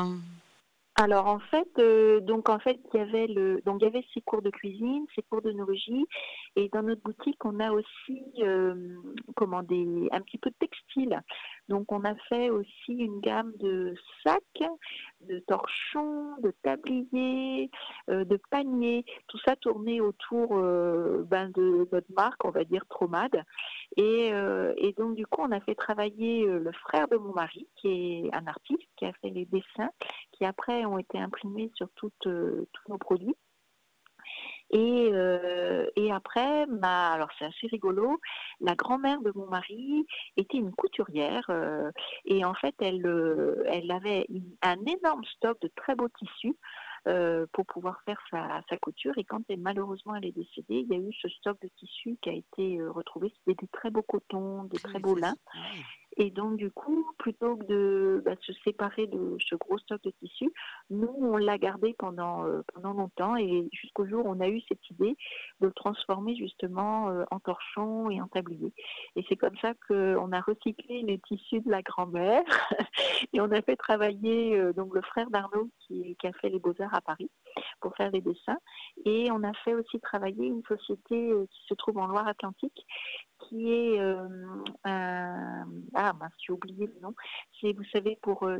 Alors 1.00 1.28
en 1.28 1.38
fait, 1.38 1.70
euh, 1.78 2.20
donc 2.20 2.50
en 2.50 2.58
fait, 2.58 2.78
il 2.92 2.98
y 2.98 3.02
avait 3.02 3.26
le, 3.26 3.62
donc 3.64 3.78
il 3.80 3.84
y 3.84 3.88
avait 3.88 4.04
ces 4.12 4.20
cours 4.20 4.42
de 4.42 4.50
cuisine, 4.50 5.06
ces 5.16 5.22
cours 5.22 5.40
d'œnologie, 5.40 6.04
et 6.56 6.68
dans 6.74 6.82
notre 6.82 7.00
boutique, 7.00 7.42
on 7.42 7.58
a 7.58 7.72
aussi, 7.72 8.22
euh, 8.40 8.98
comment 9.34 9.62
des, 9.62 10.08
un 10.12 10.20
petit 10.20 10.36
peu 10.36 10.50
de 10.50 10.56
textile. 10.60 11.22
Donc 11.70 11.90
on 11.90 12.04
a 12.04 12.14
fait 12.28 12.50
aussi 12.50 12.92
une 12.92 13.20
gamme 13.20 13.52
de 13.60 13.94
sacs, 14.22 14.68
de 15.22 15.38
torchons, 15.46 16.36
de 16.42 16.52
tabliers, 16.62 17.70
euh, 18.10 18.26
de 18.26 18.38
paniers, 18.50 19.06
tout 19.28 19.38
ça 19.42 19.56
tourné 19.56 20.02
autour 20.02 20.48
ben, 20.50 21.50
de 21.54 21.88
notre 21.90 22.12
marque, 22.14 22.44
on 22.44 22.50
va 22.50 22.64
dire 22.64 22.84
Tromade. 22.90 23.42
Et, 23.96 24.32
donc 24.98 25.14
du 25.14 25.26
coup, 25.26 25.40
on 25.40 25.52
a 25.52 25.60
fait 25.60 25.74
travailler 25.74 26.44
le 26.44 26.72
frère 26.72 27.08
de 27.08 27.16
mon 27.16 27.32
mari, 27.32 27.66
qui 27.76 27.88
est 27.88 28.34
un 28.34 28.46
artiste, 28.46 28.88
qui 28.96 29.06
a 29.06 29.12
fait 29.14 29.30
les 29.30 29.46
dessins 29.46 29.90
qui 30.40 30.46
après 30.46 30.86
ont 30.86 30.96
été 30.98 31.18
imprimés 31.18 31.70
sur 31.74 31.88
toutes, 31.96 32.26
euh, 32.26 32.66
tous 32.72 32.90
nos 32.92 32.96
produits. 32.98 33.34
Et, 34.70 35.08
euh, 35.12 35.86
et 35.96 36.12
après, 36.12 36.64
ma, 36.66 37.10
alors 37.12 37.28
c'est 37.38 37.44
assez 37.44 37.66
rigolo, 37.66 38.20
la 38.60 38.74
grand-mère 38.76 39.20
de 39.20 39.32
mon 39.34 39.46
mari 39.48 40.06
était 40.36 40.58
une 40.58 40.72
couturière 40.72 41.44
euh, 41.50 41.90
et 42.24 42.44
en 42.44 42.54
fait 42.54 42.74
elle, 42.80 43.04
euh, 43.04 43.64
elle 43.66 43.90
avait 43.90 44.26
une- 44.28 44.54
un 44.62 44.76
énorme 44.86 45.24
stock 45.24 45.60
de 45.60 45.70
très 45.76 45.94
beaux 45.94 46.08
tissus 46.08 46.56
pour 47.52 47.64
pouvoir 47.64 48.02
faire 48.04 48.20
sa, 48.30 48.60
sa 48.68 48.76
couture 48.76 49.16
et 49.16 49.24
quand 49.24 49.40
elle, 49.48 49.60
malheureusement 49.60 50.14
elle 50.16 50.26
est 50.26 50.32
décédée, 50.36 50.84
il 50.86 50.92
y 50.92 50.94
a 50.94 50.98
eu 50.98 51.12
ce 51.14 51.28
stock 51.30 51.58
de 51.62 51.68
tissus 51.78 52.18
qui 52.20 52.28
a 52.28 52.34
été 52.34 52.78
retrouvé, 52.82 53.32
c'était 53.38 53.62
des 53.64 53.68
très 53.72 53.88
beaux 53.90 54.02
cotons, 54.02 54.64
des 54.64 54.78
très 54.78 54.98
beaux 55.00 55.14
lins. 55.16 55.34
Et 56.16 56.30
donc, 56.30 56.56
du 56.56 56.70
coup, 56.70 57.06
plutôt 57.18 57.56
que 57.56 57.64
de 57.66 58.22
bah, 58.24 58.34
se 58.42 58.52
séparer 58.64 59.06
de 59.06 59.36
ce 59.38 59.54
gros 59.54 59.78
stock 59.78 60.02
de 60.02 60.10
tissus, 60.10 60.52
nous, 60.90 61.14
on 61.18 61.36
l'a 61.36 61.56
gardé 61.56 61.94
pendant, 61.98 62.44
euh, 62.44 62.62
pendant 62.74 62.92
longtemps 62.92 63.36
et 63.36 63.68
jusqu'au 63.72 64.06
jour 64.06 64.26
où 64.26 64.30
on 64.30 64.40
a 64.40 64.48
eu 64.48 64.60
cette 64.68 64.90
idée 64.90 65.16
de 65.60 65.66
le 65.66 65.72
transformer 65.72 66.34
justement 66.34 67.10
euh, 67.10 67.24
en 67.30 67.38
torchon 67.38 68.10
et 68.10 68.20
en 68.20 68.26
tablier. 68.26 68.72
Et 69.16 69.24
c'est 69.28 69.36
comme 69.36 69.56
ça 69.58 69.74
qu'on 69.86 70.32
a 70.32 70.40
recyclé 70.40 71.02
les 71.02 71.18
tissus 71.20 71.60
de 71.60 71.70
la 71.70 71.82
grand-mère 71.82 72.42
et 73.32 73.40
on 73.40 73.50
a 73.50 73.62
fait 73.62 73.76
travailler 73.76 74.56
euh, 74.58 74.72
donc 74.72 74.94
le 74.94 75.02
frère 75.02 75.30
d'Arnaud 75.30 75.70
qui, 75.80 76.16
qui 76.16 76.26
a 76.26 76.32
fait 76.32 76.48
les 76.48 76.58
beaux-arts 76.58 76.94
à 76.94 77.00
Paris 77.00 77.30
pour 77.80 77.96
faire 77.96 78.10
les 78.10 78.20
dessins. 78.20 78.58
Et 79.04 79.30
on 79.30 79.42
a 79.42 79.52
fait 79.64 79.74
aussi 79.74 80.00
travailler 80.00 80.46
une 80.46 80.62
société 80.64 81.30
euh, 81.30 81.46
qui 81.50 81.66
se 81.66 81.74
trouve 81.74 81.98
en 81.98 82.06
Loire-Atlantique 82.06 82.86
qui 83.50 83.72
est 83.72 84.00
euh, 84.00 84.28
un... 84.84 85.66
Ah, 85.94 86.12
mince, 86.12 86.32
j'ai 86.38 86.52
oublié 86.52 86.86
le 86.86 87.00
nom. 87.00 87.14
C'est, 87.60 87.72
vous 87.72 87.84
savez, 87.92 88.16
pour 88.22 88.44
euh, 88.44 88.58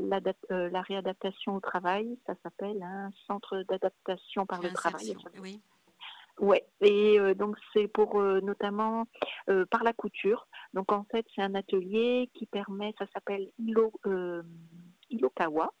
euh, 0.51 0.69
la 0.69 0.81
réadaptation 0.81 1.55
au 1.55 1.61
travail, 1.61 2.19
ça 2.27 2.33
s'appelle 2.43 2.83
un 2.83 3.09
centre 3.25 3.63
d'adaptation 3.69 4.45
par 4.45 4.61
le 4.61 4.69
travail. 4.69 5.15
Oui. 5.41 5.61
Ouais, 6.39 6.65
et 6.81 7.19
euh, 7.19 7.35
donc 7.35 7.55
c'est 7.71 7.87
pour 7.87 8.19
euh, 8.19 8.41
notamment 8.41 9.05
euh, 9.49 9.65
par 9.65 9.83
la 9.83 9.93
couture. 9.93 10.47
Donc 10.73 10.91
en 10.91 11.05
fait, 11.11 11.25
c'est 11.35 11.41
un 11.41 11.55
atelier 11.55 12.29
qui 12.33 12.45
permet, 12.47 12.93
ça 12.97 13.05
s'appelle 13.13 13.47
Ilo, 13.59 13.91
euh, 14.07 14.41
Ilokawa, 15.09 15.71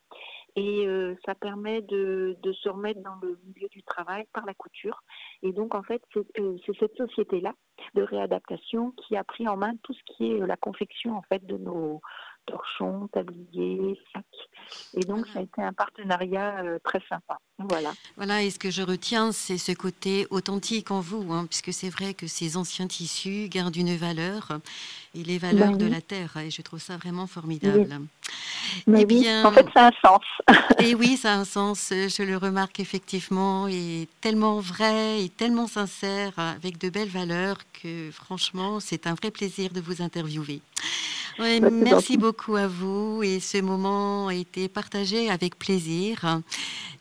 et 0.55 0.85
euh, 0.87 1.15
ça 1.25 1.35
permet 1.35 1.81
de, 1.81 2.37
de 2.41 2.51
se 2.53 2.69
remettre 2.69 3.01
dans 3.01 3.15
le 3.21 3.39
milieu 3.45 3.67
du 3.69 3.83
travail 3.83 4.25
par 4.33 4.45
la 4.45 4.53
couture. 4.53 5.01
Et 5.43 5.53
donc 5.53 5.75
en 5.75 5.83
fait, 5.83 6.01
c'est 6.13 6.39
euh, 6.39 6.57
cette 6.79 6.95
société-là 6.95 7.53
de 7.95 8.03
réadaptation 8.03 8.91
qui 8.91 9.15
a 9.15 9.23
pris 9.23 9.47
en 9.47 9.57
main 9.57 9.73
tout 9.83 9.93
ce 9.93 10.01
qui 10.05 10.31
est 10.31 10.41
euh, 10.41 10.45
la 10.45 10.57
confection 10.57 11.15
en 11.15 11.21
fait 11.23 11.45
de 11.45 11.57
nos 11.57 12.01
torchons, 12.45 13.07
tabliers, 13.13 13.99
sacs. 14.13 14.25
Et 14.93 15.01
donc, 15.01 15.25
ça 15.33 15.39
a 15.39 15.41
été 15.41 15.61
un 15.61 15.73
partenariat 15.73 16.59
euh, 16.63 16.79
très 16.83 17.01
sympa. 17.09 17.37
Voilà. 17.59 17.93
Voilà, 18.17 18.41
et 18.43 18.49
ce 18.49 18.59
que 18.59 18.71
je 18.71 18.81
retiens, 18.81 19.31
c'est 19.31 19.57
ce 19.57 19.71
côté 19.71 20.27
authentique 20.29 20.91
en 20.91 20.99
vous, 20.99 21.31
hein, 21.31 21.45
puisque 21.47 21.73
c'est 21.73 21.89
vrai 21.89 22.13
que 22.13 22.27
ces 22.27 22.57
anciens 22.57 22.87
tissus 22.87 23.47
gardent 23.49 23.75
une 23.75 23.95
valeur, 23.95 24.49
et 25.13 25.23
les 25.23 25.37
valeurs 25.37 25.71
Ben 25.71 25.77
de 25.77 25.85
la 25.87 26.01
terre, 26.01 26.37
et 26.37 26.49
je 26.49 26.61
trouve 26.61 26.79
ça 26.79 26.97
vraiment 26.97 27.27
formidable. 27.27 27.99
Mais 28.87 29.01
Eh 29.01 29.05
oui, 29.05 29.19
bien- 29.21 29.45
en 29.45 29.51
fait, 29.51 29.67
ça 29.73 29.85
a 29.85 29.87
un 29.87 29.91
sens. 30.03 30.23
Et 30.79 30.95
oui, 30.95 31.17
ça 31.17 31.33
a 31.33 31.37
un 31.37 31.45
sens, 31.45 31.89
je 31.91 32.23
le 32.23 32.37
remarque 32.37 32.79
effectivement, 32.79 33.67
et 33.67 34.07
tellement 34.21 34.59
vrai 34.59 35.23
et 35.23 35.29
tellement 35.29 35.67
sincère, 35.67 36.31
avec 36.37 36.77
de 36.79 36.89
belles 36.89 37.09
valeurs, 37.09 37.57
que 37.81 38.09
franchement, 38.11 38.79
c'est 38.79 39.05
un 39.05 39.13
vrai 39.13 39.29
plaisir 39.31 39.71
de 39.71 39.81
vous 39.81 40.01
interviewer. 40.01 40.61
Ouais, 41.41 41.59
Bah, 41.59 41.69
merci 41.71 42.17
beaucoup 42.17 42.55
à 42.55 42.67
vous, 42.67 43.23
et 43.23 43.39
ce 43.39 43.57
moment 43.59 44.27
a 44.27 44.35
été 44.35 44.67
partagé 44.67 45.29
avec 45.29 45.57
plaisir. 45.57 46.39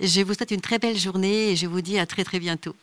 Je 0.01 0.23
vous 0.23 0.35
souhaite 0.35 0.51
une 0.51 0.61
très 0.63 0.79
belle 0.79 0.97
journée, 0.97 1.51
et 1.51 1.57
je 1.57 1.67
vous 1.67 1.83
dis 1.83 1.99
à 1.99 2.07
très 2.07 2.25
très 2.25 2.39
bientôt. 2.41 2.75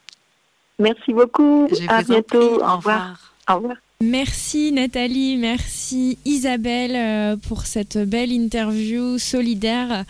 Merci 0.79 1.13
beaucoup. 1.13 1.67
Je 1.71 1.89
à 1.89 2.01
vous 2.01 2.11
en 2.11 2.13
bientôt. 2.13 2.57
prie, 2.57 2.67
Au 2.67 2.77
revoir. 2.77 3.33
Au 3.49 3.55
revoir. 3.55 3.75
Merci 3.99 4.71
Nathalie, 4.71 5.37
merci 5.37 6.19
Isabelle 6.23 6.95
euh, 6.95 7.35
pour 7.35 7.65
cette 7.65 7.97
belle 7.97 8.31
interview 8.31 9.17
solidaire. 9.17 10.03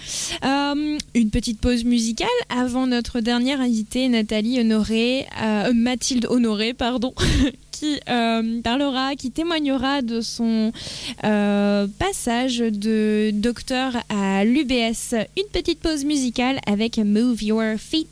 Euh, 0.43 0.97
une 1.15 1.29
petite 1.31 1.61
pause 1.61 1.85
musicale 1.85 2.27
avant 2.49 2.85
notre 2.85 3.21
dernière 3.21 3.61
invitée, 3.61 4.09
Nathalie 4.09 4.59
Honoré, 4.59 5.25
euh, 5.41 5.71
Mathilde 5.73 6.27
Honoré, 6.29 6.73
pardon, 6.73 7.13
qui 7.77 7.99
euh, 8.09 8.61
parlera, 8.61 9.15
qui 9.15 9.31
témoignera 9.31 10.01
de 10.01 10.21
son 10.21 10.71
euh, 11.23 11.87
passage 11.99 12.57
de 12.57 13.31
docteur 13.33 13.93
à 14.09 14.43
l'UBS. 14.43 15.13
Une 15.37 15.47
petite 15.51 15.79
pause 15.79 16.03
musicale 16.05 16.59
avec 16.65 16.97
Move 16.97 17.43
Your 17.43 17.77
Feet. 17.77 18.07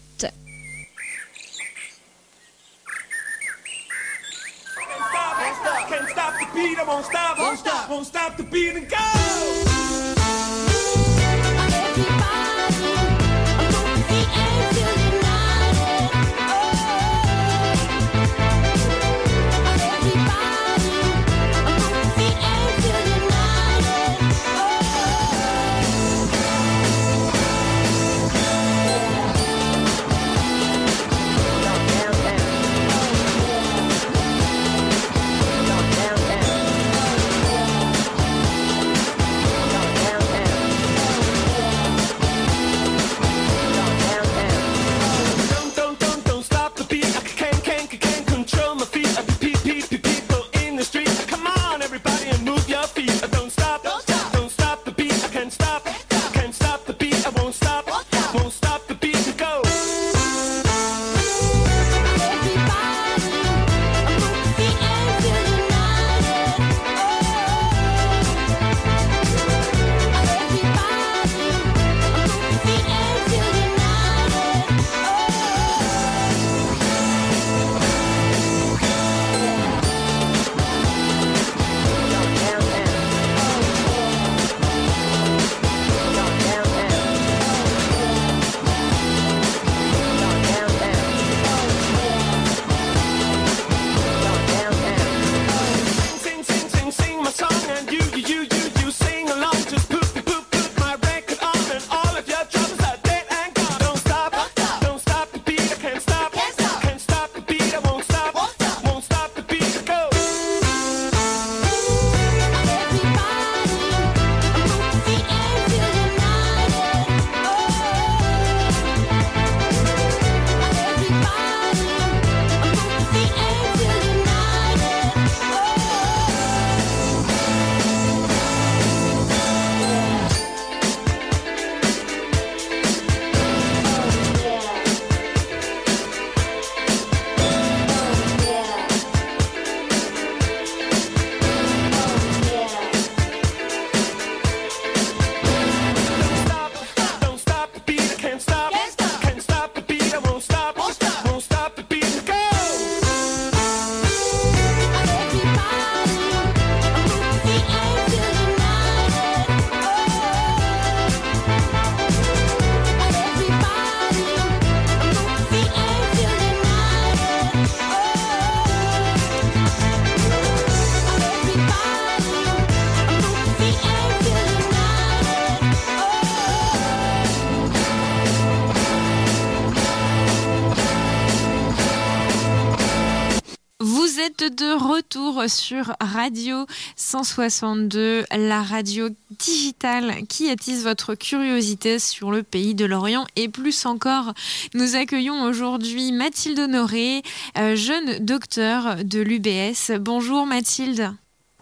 Sur 185.48 185.94
Radio 186.00 186.66
162, 186.96 188.26
la 188.32 188.62
radio 188.64 189.10
digitale 189.32 190.26
qui 190.28 190.50
attise 190.50 190.84
votre 190.84 191.16
curiosité 191.16 192.00
sur 192.00 192.32
le 192.32 192.44
pays 192.44 192.76
de 192.76 192.86
l'Orient 192.86 193.26
et 193.36 193.50
plus 193.50 193.86
encore. 193.86 194.34
Nous 194.74 194.96
accueillons 194.96 195.44
aujourd'hui 195.44 196.12
Mathilde 196.12 196.60
Honoré, 196.60 197.22
euh, 197.58 197.76
jeune 197.76 198.20
docteur 198.20 199.04
de 199.04 199.20
l'UBS. 199.20 199.92
Bonjour 200.00 200.46
Mathilde. 200.46 201.12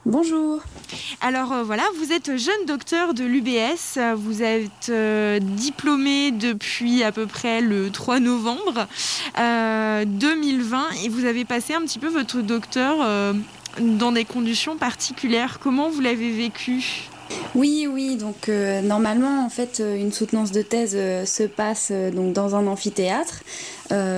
Bonjour. 0.05 0.61
Alors 1.21 1.53
euh, 1.53 1.63
voilà, 1.63 1.83
vous 1.97 2.11
êtes 2.11 2.35
jeune 2.35 2.65
docteur 2.67 3.13
de 3.13 3.23
l'UBS, 3.23 3.97
vous 4.17 4.43
êtes 4.43 4.89
euh, 4.89 5.39
diplômé 5.39 6.31
depuis 6.31 7.03
à 7.03 7.13
peu 7.13 7.25
près 7.25 7.61
le 7.61 7.89
3 7.89 8.19
novembre 8.19 8.85
euh, 9.39 10.03
2020 10.05 10.87
et 11.05 11.09
vous 11.09 11.23
avez 11.23 11.45
passé 11.45 11.73
un 11.73 11.81
petit 11.83 11.99
peu 11.99 12.09
votre 12.09 12.41
docteur 12.41 12.97
euh, 12.99 13.31
dans 13.79 14.11
des 14.11 14.25
conditions 14.25 14.77
particulières. 14.77 15.59
Comment 15.59 15.89
vous 15.89 16.01
l'avez 16.01 16.31
vécu? 16.31 17.09
Oui, 17.55 17.87
oui, 17.91 18.15
donc 18.15 18.49
euh, 18.49 18.81
normalement, 18.81 19.45
en 19.45 19.49
fait, 19.49 19.79
euh, 19.79 19.95
une 19.95 20.11
soutenance 20.11 20.51
de 20.51 20.63
thèse 20.63 20.95
euh, 20.95 21.23
se 21.25 21.43
passe 21.43 21.91
donc 21.91 22.33
dans 22.33 22.55
un 22.55 22.65
amphithéâtre. 22.67 23.43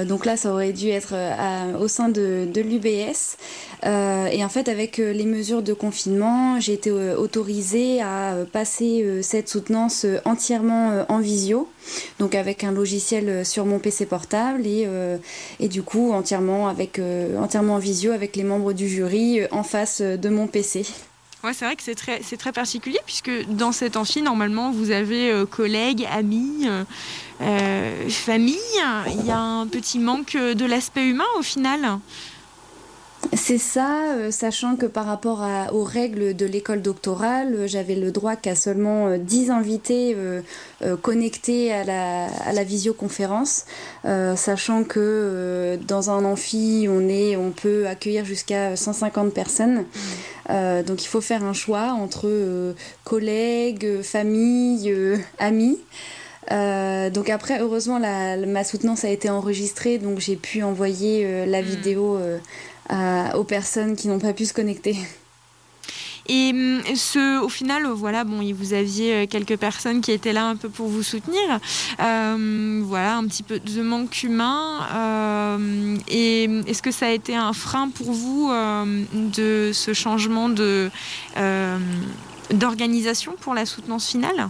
Donc 0.07 0.25
là, 0.25 0.37
ça 0.37 0.53
aurait 0.53 0.71
dû 0.71 0.87
être 0.87 1.13
au 1.81 1.89
sein 1.89 2.07
de, 2.07 2.47
l'UBS. 2.55 3.35
Et 3.83 4.45
en 4.45 4.47
fait, 4.47 4.69
avec 4.69 4.97
les 4.97 5.25
mesures 5.25 5.61
de 5.61 5.73
confinement, 5.73 6.61
j'ai 6.61 6.71
été 6.71 6.91
autorisée 6.91 8.01
à 8.01 8.35
passer 8.53 9.05
cette 9.21 9.49
soutenance 9.49 10.05
entièrement 10.23 11.05
en 11.09 11.19
visio, 11.19 11.67
donc 12.19 12.35
avec 12.35 12.63
un 12.63 12.71
logiciel 12.71 13.45
sur 13.45 13.65
mon 13.65 13.79
PC 13.79 14.05
portable 14.05 14.65
et, 14.65 14.87
du 15.67 15.83
coup 15.83 16.13
entièrement, 16.13 16.73
en 16.73 17.77
visio 17.77 18.13
avec 18.13 18.37
les 18.37 18.45
membres 18.45 18.71
du 18.71 18.87
jury 18.87 19.41
en 19.51 19.63
face 19.63 19.99
de 19.99 20.29
mon 20.29 20.47
PC. 20.47 20.85
C'est 21.53 21.65
vrai 21.65 21.75
que 21.75 21.83
c'est 21.83 21.95
très, 22.37 22.51
particulier 22.51 22.99
puisque 23.05 23.31
dans 23.47 23.71
cet 23.71 23.97
amphi, 23.97 24.21
normalement, 24.21 24.71
vous 24.71 24.91
avez 24.91 25.29
euh, 25.29 25.45
collègues, 25.45 26.07
amis, 26.11 26.65
euh, 26.65 26.83
euh, 27.41 28.09
famille. 28.09 28.57
Il 29.07 29.25
y 29.25 29.31
a 29.31 29.39
un 29.39 29.67
petit 29.67 29.99
manque 29.99 30.35
de 30.35 30.65
l'aspect 30.65 31.07
humain 31.07 31.25
au 31.37 31.41
final. 31.41 31.99
C'est 33.33 33.57
ça, 33.57 34.13
euh, 34.15 34.31
sachant 34.31 34.75
que 34.75 34.85
par 34.85 35.05
rapport 35.05 35.41
à- 35.41 35.73
aux 35.73 35.83
règles 35.83 36.35
de 36.35 36.45
l'école 36.45 36.81
doctorale, 36.81 37.53
euh, 37.55 37.67
j'avais 37.67 37.95
le 37.95 38.11
droit 38.11 38.35
qu'à 38.35 38.55
seulement 38.55 39.07
euh, 39.07 39.17
10 39.17 39.49
invités 39.51 40.13
euh, 40.15 40.41
euh, 40.83 40.95
connectés 40.95 41.73
à 41.73 41.83
la, 41.83 42.25
à 42.45 42.53
la 42.53 42.63
visioconférence, 42.63 43.65
euh, 44.05 44.35
sachant 44.35 44.83
que 44.83 44.99
euh, 44.99 45.77
dans 45.77 46.09
un 46.11 46.23
amphi, 46.23 46.87
on, 46.89 47.07
est, 47.09 47.35
on 47.35 47.51
peut 47.51 47.87
accueillir 47.87 48.25
jusqu'à 48.25 48.75
150 48.75 49.33
personnes. 49.33 49.85
Euh, 50.49 50.83
donc 50.83 51.03
il 51.03 51.07
faut 51.07 51.21
faire 51.21 51.43
un 51.43 51.53
choix 51.53 51.93
entre 51.99 52.27
euh, 52.27 52.73
collègues, 53.03 54.01
famille, 54.01 54.89
euh, 54.91 55.17
amis. 55.39 55.79
Euh, 56.51 57.09
donc 57.09 57.29
après, 57.31 57.59
heureusement, 57.59 57.97
la, 57.97 58.37
ma 58.37 58.63
soutenance 58.63 59.03
a 59.03 59.09
été 59.09 59.29
enregistrée, 59.31 59.97
donc 59.97 60.19
j'ai 60.19 60.35
pu 60.35 60.61
envoyer 60.61 61.23
euh, 61.25 61.45
la 61.47 61.61
Mm. 61.63 61.65
vidéo 61.65 62.17
euh, 62.17 62.37
aux 62.89 63.43
personnes 63.43 63.95
qui 63.95 64.07
n'ont 64.07 64.19
pas 64.19 64.33
pu 64.33 64.45
se 64.45 64.53
connecter. 64.53 64.97
Et 66.27 66.51
hum, 66.51 66.81
ce, 66.95 67.41
au 67.41 67.49
final, 67.49 67.85
voilà, 67.87 68.23
bon, 68.23 68.41
vous 68.53 68.73
aviez 68.73 69.13
euh, 69.13 69.25
quelques 69.27 69.57
personnes 69.57 70.01
qui 70.01 70.11
étaient 70.11 70.33
là 70.33 70.47
un 70.47 70.55
peu 70.55 70.69
pour 70.69 70.87
vous 70.87 71.03
soutenir. 71.03 71.59
Euh, 71.99 72.81
voilà, 72.83 73.17
un 73.17 73.25
petit 73.25 73.43
peu 73.43 73.59
de 73.59 73.81
manque 73.81 74.23
humain. 74.23 74.87
Euh, 74.93 75.97
et 76.07 76.45
est-ce 76.67 76.81
que 76.81 76.91
ça 76.91 77.07
a 77.07 77.11
été 77.11 77.35
un 77.35 77.53
frein 77.53 77.89
pour 77.89 78.11
vous 78.11 78.51
de 79.13 79.71
ce 79.73 79.93
changement 79.93 80.49
de 80.49 80.89
d'organisation 82.51 83.33
pour 83.39 83.53
la 83.55 83.65
soutenance 83.65 84.07
finale? 84.07 84.49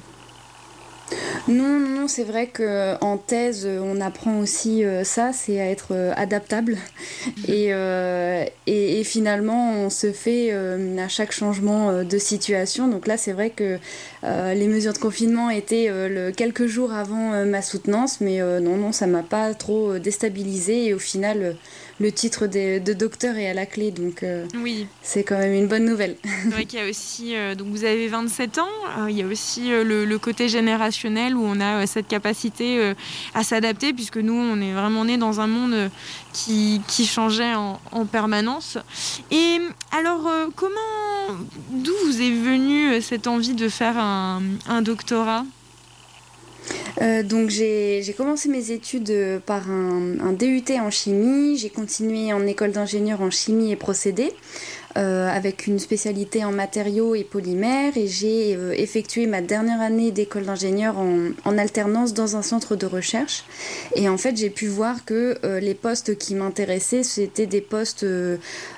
Non, 1.48 1.80
non, 1.80 1.90
non, 2.02 2.08
c'est 2.08 2.24
vrai 2.24 2.48
que 2.48 2.96
en 3.04 3.18
thèse, 3.18 3.66
euh, 3.66 3.80
on 3.84 4.02
apprend 4.02 4.40
aussi 4.40 4.84
euh, 4.84 5.04
ça, 5.04 5.32
c'est 5.34 5.60
à 5.60 5.70
être 5.70 5.90
euh, 5.92 6.12
adaptable. 6.16 6.78
Et, 7.48 7.74
euh, 7.74 8.44
et, 8.68 9.00
et 9.00 9.04
finalement, 9.04 9.72
on 9.74 9.90
se 9.90 10.12
fait 10.12 10.50
euh, 10.52 10.98
à 10.98 11.08
chaque 11.08 11.32
changement 11.32 11.90
euh, 11.90 12.04
de 12.04 12.18
situation. 12.18 12.88
Donc 12.88 13.08
là, 13.08 13.18
c'est 13.18 13.34
vrai 13.34 13.50
que 13.50 13.78
euh, 14.24 14.54
les 14.54 14.68
mesures 14.68 14.94
de 14.94 14.98
confinement 14.98 15.50
étaient 15.50 15.88
euh, 15.90 16.08
le, 16.28 16.32
quelques 16.32 16.66
jours 16.68 16.94
avant 16.94 17.34
euh, 17.34 17.46
ma 17.46 17.62
soutenance, 17.62 18.22
mais 18.22 18.42
euh, 18.42 18.60
non, 18.60 18.78
non, 18.78 18.92
ça 18.92 19.08
m'a 19.08 19.24
pas 19.24 19.54
trop 19.54 19.92
euh, 19.94 20.00
déstabilisée. 20.00 20.86
Et 20.86 20.94
au 20.94 21.00
final, 21.00 21.42
euh, 21.42 21.54
le 22.00 22.12
titre 22.12 22.48
de, 22.48 22.80
de 22.80 22.94
docteur 22.94 23.36
est 23.38 23.48
à 23.48 23.54
la 23.54 23.66
clé, 23.66 23.92
donc 23.92 24.22
euh, 24.24 24.46
Oui, 24.62 24.88
c'est 25.02 25.24
quand 25.24 25.38
même 25.38 25.54
une 25.54 25.68
bonne 25.68 25.86
nouvelle. 25.86 26.18
c'est 26.44 26.50
vrai 26.50 26.66
qu'il 26.66 26.80
y 26.80 26.82
a 26.82 26.90
aussi, 26.90 27.36
euh, 27.36 27.56
donc 27.56 27.68
vous 27.70 27.86
avez 27.86 28.08
27 28.10 28.58
ans, 28.58 28.68
euh, 29.00 29.10
il 29.10 29.18
y 29.18 29.24
a 29.24 29.26
aussi 29.26 29.70
le, 29.70 30.04
le 30.04 30.20
côté 30.20 30.50
générationnel 30.50 31.36
où 31.38 31.44
on 31.46 31.60
a 31.62 31.88
cette 31.88 32.08
capacité 32.08 32.94
à 33.34 33.44
s'adapter 33.44 33.94
puisque 33.94 34.18
nous, 34.18 34.34
on 34.34 34.60
est 34.62 34.74
vraiment 34.74 35.06
nés 35.06 35.18
dans 35.18 35.40
un 35.40 35.48
monde 35.48 35.90
qui, 36.34 36.82
qui 36.88 37.06
changeait 37.06 37.54
en, 37.56 37.80
en 37.92 38.06
permanence. 38.06 38.78
Et 39.32 39.60
alors, 39.98 40.30
comment, 40.56 41.40
d'où 41.72 41.94
vous 42.06 42.22
est 42.22 42.32
venue 42.32 43.02
cette 43.02 43.28
envie 43.28 43.54
de 43.54 43.70
faire 43.70 43.98
un, 43.98 44.42
un 44.68 44.82
doctorat? 44.82 45.46
Euh, 47.02 47.24
donc 47.24 47.50
j'ai 47.50 48.14
commencé 48.18 48.50
mes 48.50 48.72
études 48.72 49.10
euh, 49.10 49.40
par 49.40 49.70
un, 49.70 50.34
DUT 50.34 50.64
en 50.80 50.90
chimie, 50.90 51.58
j'ai 51.58 51.70
continué 51.70 52.32
en 52.34 52.46
école 52.48 52.72
d'ingénieur 52.72 53.22
en 53.22 53.30
chimie 53.30 53.72
et 53.72 53.76
procédés 53.76 54.34
avec 54.96 55.68
une 55.68 55.80
spécialité 55.80 56.44
en 56.46 56.52
matériaux 56.52 57.16
et 57.16 57.24
polymères 57.24 57.98
et 57.98 58.08
j'ai 58.08 58.56
euh, 58.56 58.72
effectué 58.74 59.28
ma 59.28 59.42
dernière 59.42 59.82
année 59.82 60.12
d'école 60.12 60.46
d'ingénieur 60.46 60.98
en, 60.98 61.30
en 61.44 61.58
alternance 61.58 62.14
dans 62.14 62.36
un 62.36 62.42
centre 62.42 62.76
de 62.76 62.86
recherche 62.86 63.44
et 63.96 64.08
en 64.10 64.18
fait 64.18 64.38
j'ai 64.38 64.50
pu 64.50 64.68
voir 64.68 65.06
que 65.06 65.38
euh, 65.44 65.60
les 65.60 65.74
postes 65.74 66.18
qui 66.18 66.36
m'intéressaient 66.36 67.04
c'était 67.04 67.46
des 67.46 67.62
postes 67.62 68.04
euh, 68.04 68.38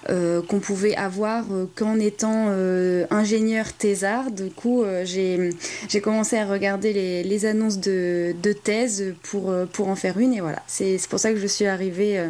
euh, 0.09 0.41
qu'on 0.41 0.59
pouvait 0.59 0.95
avoir 0.95 1.45
euh, 1.51 1.65
qu'en 1.75 1.99
étant 1.99 2.47
euh, 2.49 3.05
ingénieur 3.11 3.73
thésard 3.73 4.31
du 4.31 4.49
coup 4.49 4.83
euh, 4.83 5.05
j'ai 5.05 6.01
commencé 6.01 6.37
à 6.37 6.45
regarder 6.45 6.93
les, 6.93 7.23
les 7.23 7.45
annonces 7.45 7.79
de, 7.79 8.35
de 8.41 8.53
thèse 8.53 9.13
pour, 9.23 9.51
euh, 9.51 9.65
pour 9.65 9.87
en 9.89 9.95
faire 9.95 10.17
une 10.17 10.33
et 10.33 10.41
voilà. 10.41 10.61
C'est 10.67 10.99
pour 11.09 11.19
ça 11.19 11.31
que 11.31 11.37
je 11.39 11.47
suis 11.47 11.65
arrivée 11.65 12.19
euh, 12.19 12.29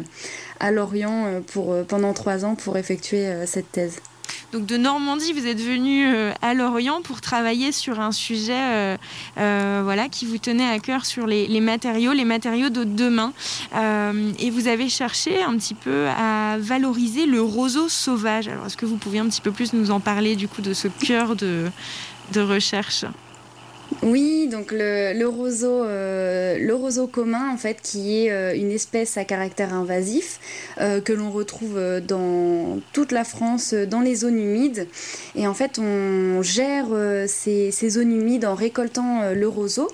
à 0.60 0.70
Lorient 0.70 1.26
euh, 1.26 1.40
pour, 1.40 1.72
euh, 1.72 1.84
pendant 1.84 2.12
trois 2.12 2.44
ans 2.44 2.54
pour 2.54 2.76
effectuer 2.76 3.26
euh, 3.26 3.46
cette 3.46 3.72
thèse. 3.72 4.00
Donc 4.52 4.66
de 4.66 4.76
Normandie, 4.76 5.32
vous 5.32 5.46
êtes 5.46 5.60
venu 5.60 6.06
à 6.40 6.54
Lorient 6.54 7.02
pour 7.02 7.20
travailler 7.20 7.70
sur 7.70 8.00
un 8.00 8.12
sujet 8.12 8.96
voilà, 9.36 10.08
qui 10.10 10.24
vous 10.24 10.38
tenait 10.38 10.68
à 10.68 10.78
cœur 10.78 11.04
sur 11.04 11.26
les, 11.26 11.60
matériaux, 11.60 12.12
les 12.12 12.24
matériaux 12.24 12.70
de 12.70 12.84
demain. 12.84 13.32
Et 14.38 14.50
vous 14.50 14.68
avez 14.68 14.88
cherché 14.88 15.42
un 15.42 15.54
petit 15.56 15.74
peu 15.74 16.06
à 16.08 16.56
valoriser 16.58 17.26
le 17.26 17.42
roseau 17.42 17.90
sauvage. 17.90 18.48
Alors 18.48 18.66
est-ce 18.66 18.78
que 18.78 18.86
vous 18.86 18.96
pouviez 18.96 19.20
un 19.20 19.28
petit 19.28 19.42
peu 19.42 19.52
plus 19.52 19.74
nous 19.74 19.90
en 19.90 20.00
parler 20.00 20.34
du 20.34 20.48
coup 20.48 20.62
de 20.62 20.72
ce 20.72 20.88
cœur 20.88 21.36
de, 21.36 21.66
de 22.32 22.40
recherche? 22.40 23.04
Oui, 24.02 24.48
donc 24.48 24.70
le, 24.70 25.12
le 25.18 25.26
roseau, 25.26 25.82
euh, 25.82 26.58
le 26.58 26.74
roseau 26.74 27.06
commun 27.06 27.50
en 27.52 27.56
fait, 27.56 27.80
qui 27.82 28.18
est 28.18 28.30
euh, 28.30 28.54
une 28.54 28.70
espèce 28.70 29.16
à 29.16 29.24
caractère 29.24 29.72
invasif 29.72 30.40
euh, 30.80 31.00
que 31.00 31.12
l'on 31.12 31.30
retrouve 31.30 31.80
dans 32.06 32.80
toute 32.92 33.12
la 33.12 33.24
France, 33.24 33.72
dans 33.72 34.00
les 34.00 34.14
zones 34.14 34.38
humides. 34.38 34.88
Et 35.34 35.46
en 35.46 35.54
fait, 35.54 35.78
on 35.78 36.42
gère 36.42 36.86
ces, 37.26 37.70
zones 37.88 38.12
humides 38.12 38.44
en 38.44 38.54
récoltant 38.54 39.32
le 39.32 39.48
roseau. 39.48 39.88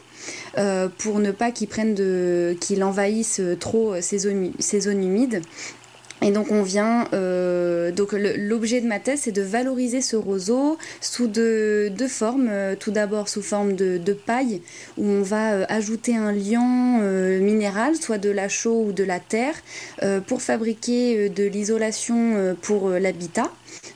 pour 0.98 1.18
ne 1.20 1.30
pas 1.30 1.50
qu'il 1.52 2.84
envahisse 2.84 3.40
trop 3.60 4.00
ces 4.00 4.18
zones 4.18 5.04
humides. 5.04 5.42
Et 6.24 6.30
donc 6.30 6.50
on 6.50 6.62
vient, 6.62 7.06
euh, 7.12 7.92
donc 7.92 8.12
l'objet 8.12 8.80
de 8.80 8.86
ma 8.86 8.98
thèse, 8.98 9.20
c'est 9.24 9.32
de 9.32 9.42
valoriser 9.42 10.00
ce 10.00 10.16
roseau 10.16 10.78
sous 11.02 11.26
deux, 11.26 11.92
formes. 12.08 12.48
Euh, 12.50 12.74
Tout 12.80 12.92
d'abord 12.92 13.28
sous 13.28 13.42
forme 13.42 13.74
de, 13.74 14.12
paille, 14.14 14.62
où 14.96 15.04
on 15.04 15.20
va 15.20 15.52
euh, 15.52 15.64
ajouter 15.68 16.16
un 16.16 16.32
liant 16.32 16.98
minéral, 17.40 17.94
soit 17.96 18.16
de 18.16 18.30
la 18.30 18.48
chaux 18.48 18.84
ou 18.86 18.92
de 18.92 19.04
la 19.04 19.20
terre, 19.20 19.54
pour 20.26 20.40
fabriquer 20.40 21.28
de 21.28 21.44
l'isolation 21.44 22.56
pour 22.62 22.88
l'habitat. 22.88 23.50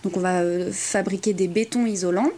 Donc 0.04 0.16
on 0.16 0.20
va 0.20 0.40
euh, 0.40 0.70
fabriquer 0.72 1.32
des 1.32 1.48
bétons 1.48 1.86
isolants. 1.86 2.30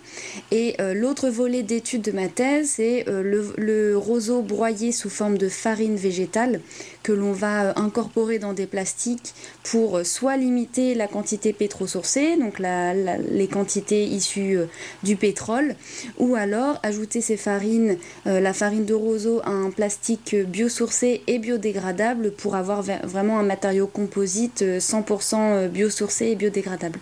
Et 0.51 0.77
euh, 0.81 0.95
l'autre 0.95 1.29
volet 1.29 1.63
d'étude 1.63 2.03
de 2.03 2.13
ma 2.13 2.29
thèse, 2.29 2.73
c'est 2.77 3.09
euh, 3.09 3.23
le, 3.57 3.97
roseau 3.97 4.43
broyé 4.43 4.93
sous 4.93 5.11
forme 5.11 5.39
de 5.39 5.49
farine 5.49 5.97
végétale 5.97 6.61
que 7.03 7.13
l'on 7.13 7.33
va 7.33 7.79
incorporer 7.79 8.39
dans 8.39 8.53
des 8.53 8.67
plastiques 8.67 9.35
pour 9.63 10.05
soit 10.05 10.37
limiter 10.37 10.95
la 10.95 11.07
quantité 11.07 11.53
pétrosourcée, 11.53 12.37
donc 12.37 12.59
les 12.59 13.49
quantités 13.49 14.05
issues 14.05 14.59
du 15.03 15.17
pétrole, 15.17 15.77
ou 16.19 16.35
alors 16.35 16.79
ajouter 16.83 17.23
ces 17.23 17.39
farines, 17.39 17.97
la 18.27 18.53
farine 18.53 18.85
de 18.85 18.93
roseau 18.93 19.41
à 19.45 19.51
un 19.51 19.71
plastique 19.71 20.37
biosourcé 20.37 21.23
et 21.27 21.39
biodégradable 21.39 22.33
pour 22.33 22.55
avoir 22.55 22.83
vraiment 22.83 23.39
un 23.39 23.43
matériau 23.43 23.87
composite 23.87 24.63
euh, 24.63 24.79
100% 24.79 25.35
euh, 25.37 25.69
biosourcé 25.69 26.27
et 26.27 26.37
biodégradable. 26.37 26.99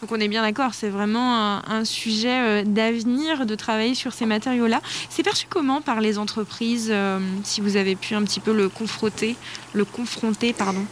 Donc 0.00 0.12
on 0.12 0.20
est 0.20 0.28
bien 0.28 0.42
d'accord, 0.42 0.74
c'est 0.74 0.90
vraiment 0.90 1.60
un, 1.66 1.84
sujet 1.84 2.28
euh, 2.28 2.62
d'avenir 2.64 3.46
de 3.46 3.54
travailler 3.54 3.94
sur 3.94 4.12
ces 4.12 4.26
matériaux-là. 4.26 4.82
C'est 5.08 5.22
perçu 5.22 5.46
comment 5.48 5.80
par 5.80 6.00
les 6.00 6.18
entreprises, 6.18 6.88
euh, 6.90 7.18
si 7.44 7.60
vous 7.60 7.76
avez 7.76 7.96
pu 7.96 8.14
un 8.14 8.22
petit 8.22 8.40
peu 8.40 8.52
le 8.52 8.68
confronter, 8.68 9.36
pardon? 10.52 10.84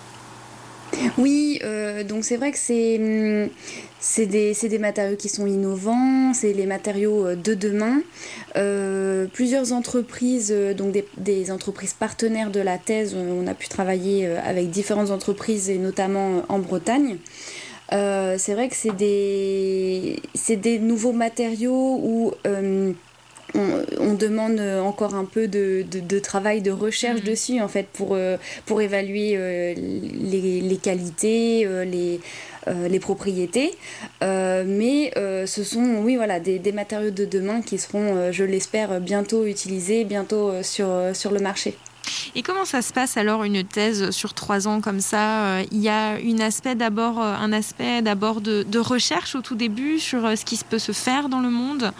Oui, 1.19 1.59
euh, 1.64 2.05
donc 2.05 2.25
c'est 2.25 2.37
vrai 2.37 2.53
que 2.53 2.59
c'est 2.59 2.99
hum, 2.99 3.51
c'est 3.99 4.27
des, 4.27 4.79
matériaux 4.79 5.17
qui 5.17 5.29
sont 5.29 5.47
innovants, 5.47 6.33
c'est 6.33 6.53
les 6.53 6.67
matériaux 6.67 7.35
de 7.35 7.55
demain. 7.55 8.01
Plusieurs 9.33 9.73
entreprises, 9.73 10.55
donc 10.77 10.93
des, 10.93 11.07
des 11.17 11.51
entreprises 11.51 11.95
partenaires 11.95 12.51
de 12.51 12.61
la 12.61 12.79
thèse, 12.79 13.14
on 13.14 13.47
a 13.47 13.55
pu 13.55 13.69
travailler 13.69 14.27
avec 14.27 14.71
différentes 14.71 15.11
entreprises 15.11 15.69
et 15.69 15.79
notamment 15.79 16.45
en 16.49 16.59
Bretagne. 16.59 17.17
Euh, 17.92 18.37
c'est 18.38 18.55
vrai 18.55 18.68
que 18.68 18.75
c'est 18.77 18.97
des, 20.57 20.79
nouveaux 20.79 21.12
matériaux 21.12 21.99
où 22.03 22.33
euh, 22.47 22.92
on, 23.55 23.85
on 24.01 24.14
demande 24.14 24.59
encore 24.61 25.14
un 25.14 25.25
peu 25.27 25.47
de, 25.49 25.85
de- 25.90 26.01
de 26.01 26.18
travail, 26.18 26.61
de 26.62 26.70
recherche 26.73 27.20
Mhm. 27.20 27.27
dessus 27.27 27.61
en 27.61 27.68
fait 27.68 27.87
pour, 27.92 28.14
euh, 28.14 28.37
pour 28.66 28.81
évaluer 28.81 29.37
les, 29.77 30.61
les 30.61 30.77
qualités, 30.77 31.66
les, 31.85 32.20
les 32.88 32.99
propriétés. 33.01 33.73
Mais 34.23 35.12
ce 35.47 35.62
sont 35.62 35.97
oui, 36.03 36.16
voilà, 36.16 36.40
des, 36.40 36.59
des 36.59 36.73
matériaux 36.73 37.11
de 37.11 37.27
demain 37.27 37.61
qui 37.61 37.79
seront, 37.79 38.33
je 38.33 38.44
l'espère, 38.44 39.01
bientôt 39.01 39.44
utilisés, 39.44 40.05
bientôt 40.05 40.62
sur, 40.62 40.88
sur 41.12 41.31
le 41.31 41.40
marché. 41.40 41.75
Et 42.35 42.43
comment 42.43 42.64
ça 42.64 42.83
se 42.83 42.93
passe 42.93 43.17
alors 43.17 43.45
une 43.45 43.64
thèse 43.64 44.11
sur 44.11 44.35
trois 44.35 44.67
ans 44.69 44.81
comme 44.81 45.01
ça 45.01 45.45
Euh, 45.45 45.64
Il 45.73 45.81
y 45.81 45.88
a 45.88 46.19
une 46.19 46.40
aspect 46.40 46.75
euh, 47.21 47.35
un 47.35 47.53
aspect 47.53 48.03
d'abord 48.03 48.40
de, 48.40 48.64
de 48.69 48.79
recherche 48.79 49.35
au 49.35 49.40
tout 49.43 49.55
début 49.55 49.99
sur 49.99 50.25
euh, 50.25 50.37
ce 50.37 50.45
qui 50.45 50.57
peut 50.64 50.79
se 50.79 50.93
faire 50.93 51.29
dans 51.29 51.40
le 51.40 51.51
monde. 51.51 51.93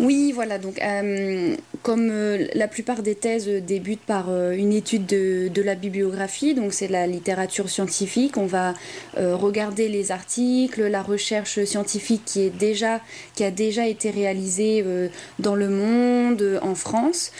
Oui, 0.00 0.32
voilà. 0.32 0.58
Donc, 0.58 0.80
euh, 0.82 1.54
comme 1.82 2.08
euh, 2.10 2.46
la 2.54 2.66
plupart 2.66 3.02
des 3.02 3.14
thèses 3.14 3.48
euh, 3.48 3.60
débutent 3.60 4.04
par 4.04 4.24
une 4.52 4.72
étude 4.72 5.06
de, 5.06 5.48
de 5.48 5.62
la 5.62 5.76
bibliographie, 5.76 6.54
donc 6.54 6.72
c'est 6.72 6.88
la 6.88 7.06
littérature 7.06 7.68
scientifique. 7.68 8.36
On 8.36 8.46
va 8.46 8.74
regarder 9.16 9.88
les 9.88 10.10
articles, 10.10 10.86
la 10.86 11.02
recherche 11.02 11.64
scientifique 11.64 12.22
qui 12.24 12.40
est 12.40 12.50
déjà, 12.50 13.00
qui 13.34 13.44
a 13.44 13.50
déjà 13.50 13.86
été 13.86 14.10
réalisée 14.10 14.84
dans 15.38 15.54
le 15.54 15.68
monde, 15.68 16.58
en 16.62 16.74
France, 16.74 17.32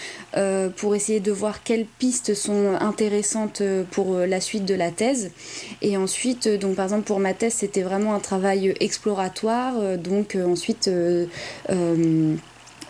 pour 0.77 0.95
essayer 0.95 1.21
de 1.21 1.33
voir 1.33 1.63
quelles 1.63 1.87
pistes 1.87 2.35
sont 2.35 2.75
intéressantes 2.81 3.63
pour 3.91 4.19
la 4.19 4.41
suite 4.41 4.65
de 4.65 4.75
la 4.75 4.91
thèse. 4.91 5.31
Et 5.83 5.97
ensuite, 5.97 6.49
donc 6.49 6.77
par 6.77 6.85
exemple 6.85 7.05
pour 7.05 7.21
ma 7.21 7.35
thèse, 7.35 7.55
c'était 7.55 7.83
vraiment 7.83 8.15
un 8.15 8.21
travail 8.21 8.75
exploratoire. 8.81 9.99
donc 9.99 10.37
ensuite. 10.37 10.91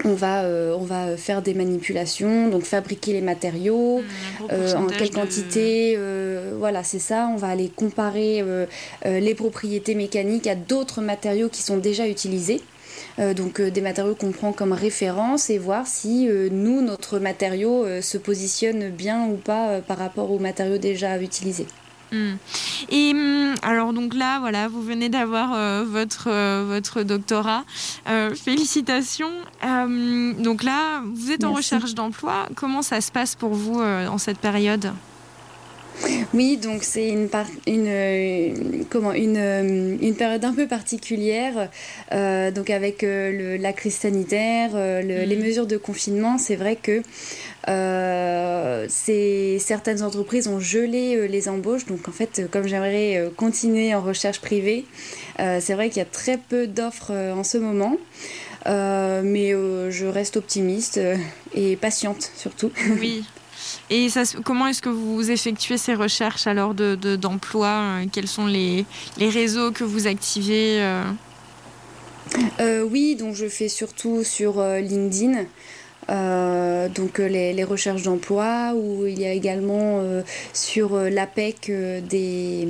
Euh, 0.00 0.08
on 0.08 0.14
va, 0.14 0.42
euh, 0.42 0.76
on 0.78 0.84
va 0.84 1.16
faire 1.16 1.42
des 1.42 1.54
manipulations, 1.54 2.48
donc 2.48 2.64
fabriquer 2.64 3.12
les 3.12 3.20
matériaux, 3.20 4.02
euh, 4.50 4.74
en 4.74 4.86
quelle 4.86 5.10
quantité, 5.10 5.94
euh, 5.96 6.54
voilà, 6.58 6.82
c'est 6.82 6.98
ça. 6.98 7.28
On 7.32 7.36
va 7.36 7.48
aller 7.48 7.68
comparer 7.74 8.44
les 9.04 9.34
propriétés 9.34 9.94
mécaniques 9.94 10.46
à 10.46 10.54
d'autres 10.54 11.00
matériaux 11.00 11.48
qui 11.48 11.62
sont 11.62 11.76
déjà 11.76 12.08
utilisés. 12.08 12.60
Donc 13.18 13.60
des 13.60 13.80
matériaux 13.80 14.14
qu'on 14.14 14.32
prend 14.32 14.52
comme 14.52 14.72
référence 14.72 15.50
et 15.50 15.58
voir 15.58 15.86
si 15.86 16.28
nous, 16.50 16.82
notre 16.82 17.18
matériau 17.18 17.86
se 18.00 18.18
positionne 18.18 18.90
bien 18.90 19.26
ou 19.26 19.36
pas 19.36 19.80
par 19.80 19.98
rapport 19.98 20.30
aux 20.30 20.38
matériaux 20.38 20.78
déjà 20.78 21.20
utilisés. 21.20 21.66
Hmm. 22.14 22.36
Et 22.90 23.10
hum, 23.12 23.54
alors 23.62 23.92
donc 23.92 24.14
là, 24.14 24.38
voilà, 24.38 24.68
vous 24.68 24.82
venez 24.82 25.08
d'avoir 25.08 25.52
euh, 25.54 25.84
votre 25.86 26.28
euh, 26.28 26.64
votre 26.66 27.02
doctorat. 27.02 27.64
Euh, 28.08 28.34
félicitations. 28.34 29.32
Donc 30.38 30.62
là, 30.62 31.02
vous 31.12 31.32
êtes 31.32 31.42
en 31.44 31.52
Merci. 31.54 31.74
recherche 31.74 31.94
d'emploi. 31.94 32.48
Comment 32.54 32.82
ça 32.82 33.00
se 33.00 33.10
passe 33.10 33.34
pour 33.34 33.54
vous 33.54 33.80
en 33.80 34.18
cette 34.18 34.38
période? 34.38 34.92
Oui, 36.32 36.56
donc 36.56 36.82
c'est 36.82 37.08
une, 37.08 37.28
une, 37.68 38.84
comment, 38.90 39.12
une, 39.12 39.96
une 40.02 40.16
période 40.16 40.44
un 40.44 40.52
peu 40.52 40.66
particulière. 40.66 41.68
Euh, 42.12 42.50
donc 42.50 42.68
avec 42.70 43.04
euh, 43.04 43.30
le- 43.30 43.56
la 43.62 43.72
crise 43.72 43.94
sanitaire, 43.94 44.70
euh, 44.74 45.02
le- 45.02 45.24
les 45.24 45.36
mesures 45.36 45.68
de 45.68 45.76
confinement, 45.76 46.36
c'est 46.36 46.56
vrai 46.56 46.76
que 46.76 47.00
c'est- 48.88 49.58
certaines 49.58 50.02
entreprises 50.02 50.48
ont 50.48 50.60
gelé 50.60 51.16
euh, 51.16 51.26
les 51.26 51.48
embauches. 51.48 51.86
Donc 51.86 52.08
en 52.08 52.12
fait, 52.12 52.38
euh, 52.40 52.46
comme 52.50 52.66
j'aimerais 52.66 53.16
euh, 53.16 53.30
continuer 53.34 53.94
en 53.94 54.00
recherche 54.02 54.40
privée, 54.40 54.84
euh, 55.40 55.58
c'est 55.60 55.74
vrai 55.74 55.88
qu'il 55.88 55.98
y 55.98 56.02
a 56.02 56.06
très 56.06 56.38
peu 56.38 56.66
d'offres 56.66 57.10
euh, 57.12 57.32
en 57.34 57.44
ce 57.44 57.58
moment. 57.58 57.96
Euh, 58.66 59.20
mais 59.24 59.52
euh, 59.52 59.90
je 59.90 60.06
reste 60.06 60.36
optimiste 60.38 60.96
euh, 60.98 61.16
et 61.54 61.76
patiente 61.76 62.30
surtout. 62.36 62.70
Oui. 63.00 63.24
Et 63.90 64.08
ça, 64.08 64.22
comment 64.44 64.66
est-ce 64.66 64.82
que 64.82 64.88
vous 64.88 65.30
effectuez 65.30 65.78
ces 65.78 65.94
recherches 65.94 66.46
alors 66.46 66.74
de, 66.74 66.94
de- 66.96 67.16
d'emploi 67.16 67.68
euh, 67.68 68.04
Quels 68.12 68.28
sont 68.28 68.46
les, 68.46 68.84
les 69.18 69.28
réseaux 69.28 69.70
que 69.72 69.84
vous 69.84 70.06
activez 70.06 70.80
euh? 70.82 71.02
Euh, 72.60 72.82
oui, 72.82 73.16
donc 73.16 73.34
je 73.34 73.46
fais 73.48 73.68
surtout 73.68 74.24
sur 74.24 74.58
euh, 74.58 74.80
LinkedIn. 74.80 75.44
Euh, 76.10 76.88
donc 76.88 77.18
euh, 77.18 77.26
les, 77.28 77.52
les 77.54 77.64
recherches 77.64 78.02
d'emploi 78.02 78.72
où 78.74 79.06
il 79.06 79.18
y 79.18 79.24
a 79.24 79.32
également 79.32 80.00
euh, 80.00 80.22
sur 80.52 80.96
l'APEC 80.98 81.70
euh, 81.70 82.00
des, 82.02 82.68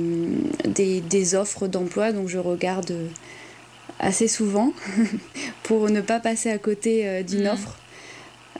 des, 0.65 1.01
des 1.01 1.35
offres 1.35 1.67
d'emploi. 1.67 2.11
Donc 2.13 2.27
je 2.29 2.37
regarde 2.37 2.93
assez 3.99 4.27
souvent 4.27 4.71
pour 5.63 5.89
ne 5.89 6.01
pas 6.01 6.19
passer 6.19 6.49
à 6.49 6.57
côté 6.57 7.23
d'une 7.23 7.43
Mhm. 7.43 7.47
offre. 7.53 7.77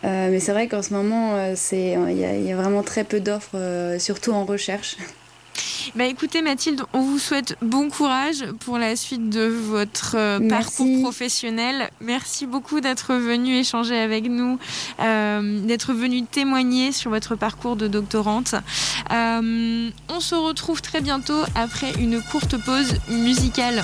Mais 0.03 0.39
c'est 0.39 0.51
vrai 0.51 0.67
qu'en 0.67 0.81
ce 0.83 0.93
moment 0.93 1.35
il 1.71 1.77
y, 1.79 2.25
a- 2.25 2.37
il 2.37 2.45
y 2.45 2.51
a 2.51 2.55
vraiment 2.55 2.83
très 2.83 3.03
peu 3.03 3.19
d'offres 3.19 3.95
surtout 3.97 4.31
en 4.33 4.45
recherche 4.45 4.97
Bah 5.93 6.05
écoutez 6.05 6.41
Mathilde, 6.41 6.81
on 6.93 7.01
vous 7.01 7.19
souhaite 7.19 7.57
bon 7.61 7.89
courage 7.89 8.45
pour 8.61 8.77
la 8.77 8.95
suite 8.95 9.29
de 9.29 9.45
votre 9.45 10.15
euh, 10.17 10.39
Merci. 10.41 10.77
parcours 10.77 11.01
professionnel. 11.03 11.89
Merci 12.01 12.47
beaucoup 12.47 12.81
d'être 12.81 13.13
venu 13.13 13.55
échanger 13.55 13.97
avec 13.97 14.27
nous, 14.27 14.57
euh, 14.99 15.59
d'être 15.61 15.93
venu 15.93 16.23
témoigner 16.23 16.91
sur 16.91 17.11
votre 17.11 17.35
parcours 17.35 17.75
de 17.75 17.87
doctorante. 17.87 18.55
Euh, 19.11 19.89
on 20.09 20.19
se 20.19 20.35
retrouve 20.35 20.81
très 20.81 21.01
bientôt 21.01 21.43
après 21.53 21.93
une 21.99 22.21
courte 22.21 22.57
pause 22.57 22.95
musicale. 23.09 23.83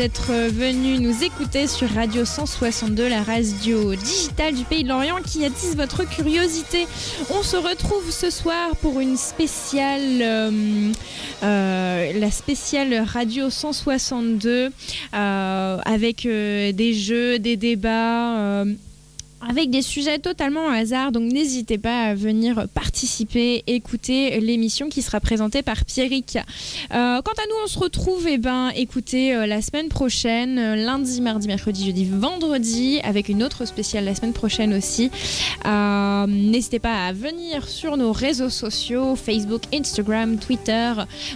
D'être 0.00 0.32
venues 0.32 0.98
nous 0.98 1.24
écouter 1.24 1.66
sur 1.66 1.86
Radio 1.90 2.24
162, 2.24 3.06
la 3.06 3.22
radio 3.22 3.94
digitale 3.94 4.54
du 4.54 4.64
Pays 4.64 4.82
de 4.82 4.88
Lorient 4.88 5.18
qui 5.22 5.44
attise 5.44 5.76
votre 5.76 6.08
curiosité. 6.08 6.86
On 7.28 7.42
se 7.42 7.58
retrouve 7.58 8.10
ce 8.10 8.30
soir 8.30 8.76
pour 8.76 9.00
une 9.00 9.18
spéciale, 9.18 10.22
euh, 10.22 10.92
euh, 11.42 12.12
la 12.18 12.30
spéciale 12.30 13.04
Radio 13.06 13.50
162 13.50 14.70
euh, 15.12 15.78
avec 15.84 16.24
euh, 16.24 16.72
des 16.72 16.94
jeux, 16.94 17.38
des 17.38 17.58
débats. 17.58 18.64
Avec 19.48 19.70
des 19.70 19.82
sujets 19.82 20.18
totalement 20.18 20.66
au 20.66 20.70
hasard, 20.70 21.12
donc 21.12 21.32
n'hésitez 21.32 21.78
pas 21.78 22.04
à 22.04 22.14
venir 22.14 22.68
participer, 22.74 23.64
écouter 23.66 24.38
l'émission 24.40 24.88
qui 24.88 25.00
sera 25.00 25.18
présentée 25.18 25.62
par 25.62 25.84
Pierrick. 25.84 26.36
Euh, 26.92 27.22
quant 27.22 27.32
à 27.32 27.46
nous, 27.48 27.54
on 27.64 27.66
se 27.66 27.78
retrouve, 27.78 28.26
eh 28.28 28.38
ben, 28.38 28.70
écoutez, 28.76 29.34
euh, 29.34 29.46
la 29.46 29.62
semaine 29.62 29.88
prochaine, 29.88 30.58
euh, 30.58 30.76
lundi, 30.76 31.20
mardi, 31.20 31.48
mercredi, 31.48 31.86
jeudi, 31.86 32.04
vendredi, 32.04 33.00
avec 33.02 33.28
une 33.28 33.42
autre 33.42 33.64
spéciale 33.64 34.04
la 34.04 34.14
semaine 34.14 34.32
prochaine 34.32 34.74
aussi. 34.74 35.10
N'hésitez 35.64 36.78
pas 36.78 37.06
à 37.06 37.12
venir 37.12 37.66
sur 37.68 37.96
nos 37.96 38.12
réseaux 38.12 38.50
sociaux, 38.50 39.16
Facebook, 39.16 39.62
Instagram, 39.72 40.36
Twitter. 40.36 40.92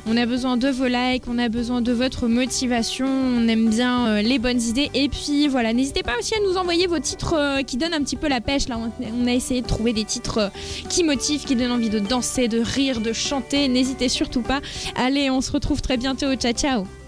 On 0.07 0.16
a 0.16 0.26
besoin 0.26 0.57
de 0.57 0.68
vos 0.68 0.86
likes, 0.86 1.24
on 1.26 1.38
a 1.38 1.48
besoin 1.48 1.80
de 1.80 1.92
votre 1.92 2.26
motivation, 2.26 3.07
on 3.07 3.48
aime 3.48 3.70
bien 3.70 4.20
les 4.20 4.38
bonnes 4.38 4.61
idées. 4.61 4.90
Et 4.94 5.09
puis 5.09 5.48
voilà, 5.48 5.72
n'hésitez 5.72 6.02
pas 6.02 6.18
aussi 6.18 6.34
à 6.34 6.38
nous 6.46 6.57
envoyer 6.57 6.86
vos 6.86 6.98
titres 6.98 7.62
qui 7.66 7.76
donnent 7.76 7.93
un 7.95 8.03
petit 8.03 8.16
peu 8.16 8.28
la 8.28 8.40
pêche. 8.40 8.68
Là, 8.68 8.78
on, 8.78 9.26
a 9.26 9.32
essayé 9.32 9.62
de 9.62 9.66
trouver 9.66 9.92
des 9.92 10.05
titres 10.05 10.38
euh, 10.38 10.49
qui 10.88 11.05
motivent, 11.05 11.45
qui 11.45 11.57
donnent 11.57 11.72
envie 11.72 11.90
de 11.90 11.99
danser, 11.99 12.49
de 12.49 12.61
rire, 12.61 13.01
de 13.01 13.12
chanter. 13.12 13.68
N'hésitez 13.68 14.09
surtout 14.09 14.42
pas. 14.42 14.61
Allez, 14.97 15.30
on 15.30 15.40
se 15.40 15.53
retrouve 15.53 15.80
très 15.80 15.97
bientôt. 15.97 16.34
Ciao, 16.34 16.53
ciao. 16.53 17.03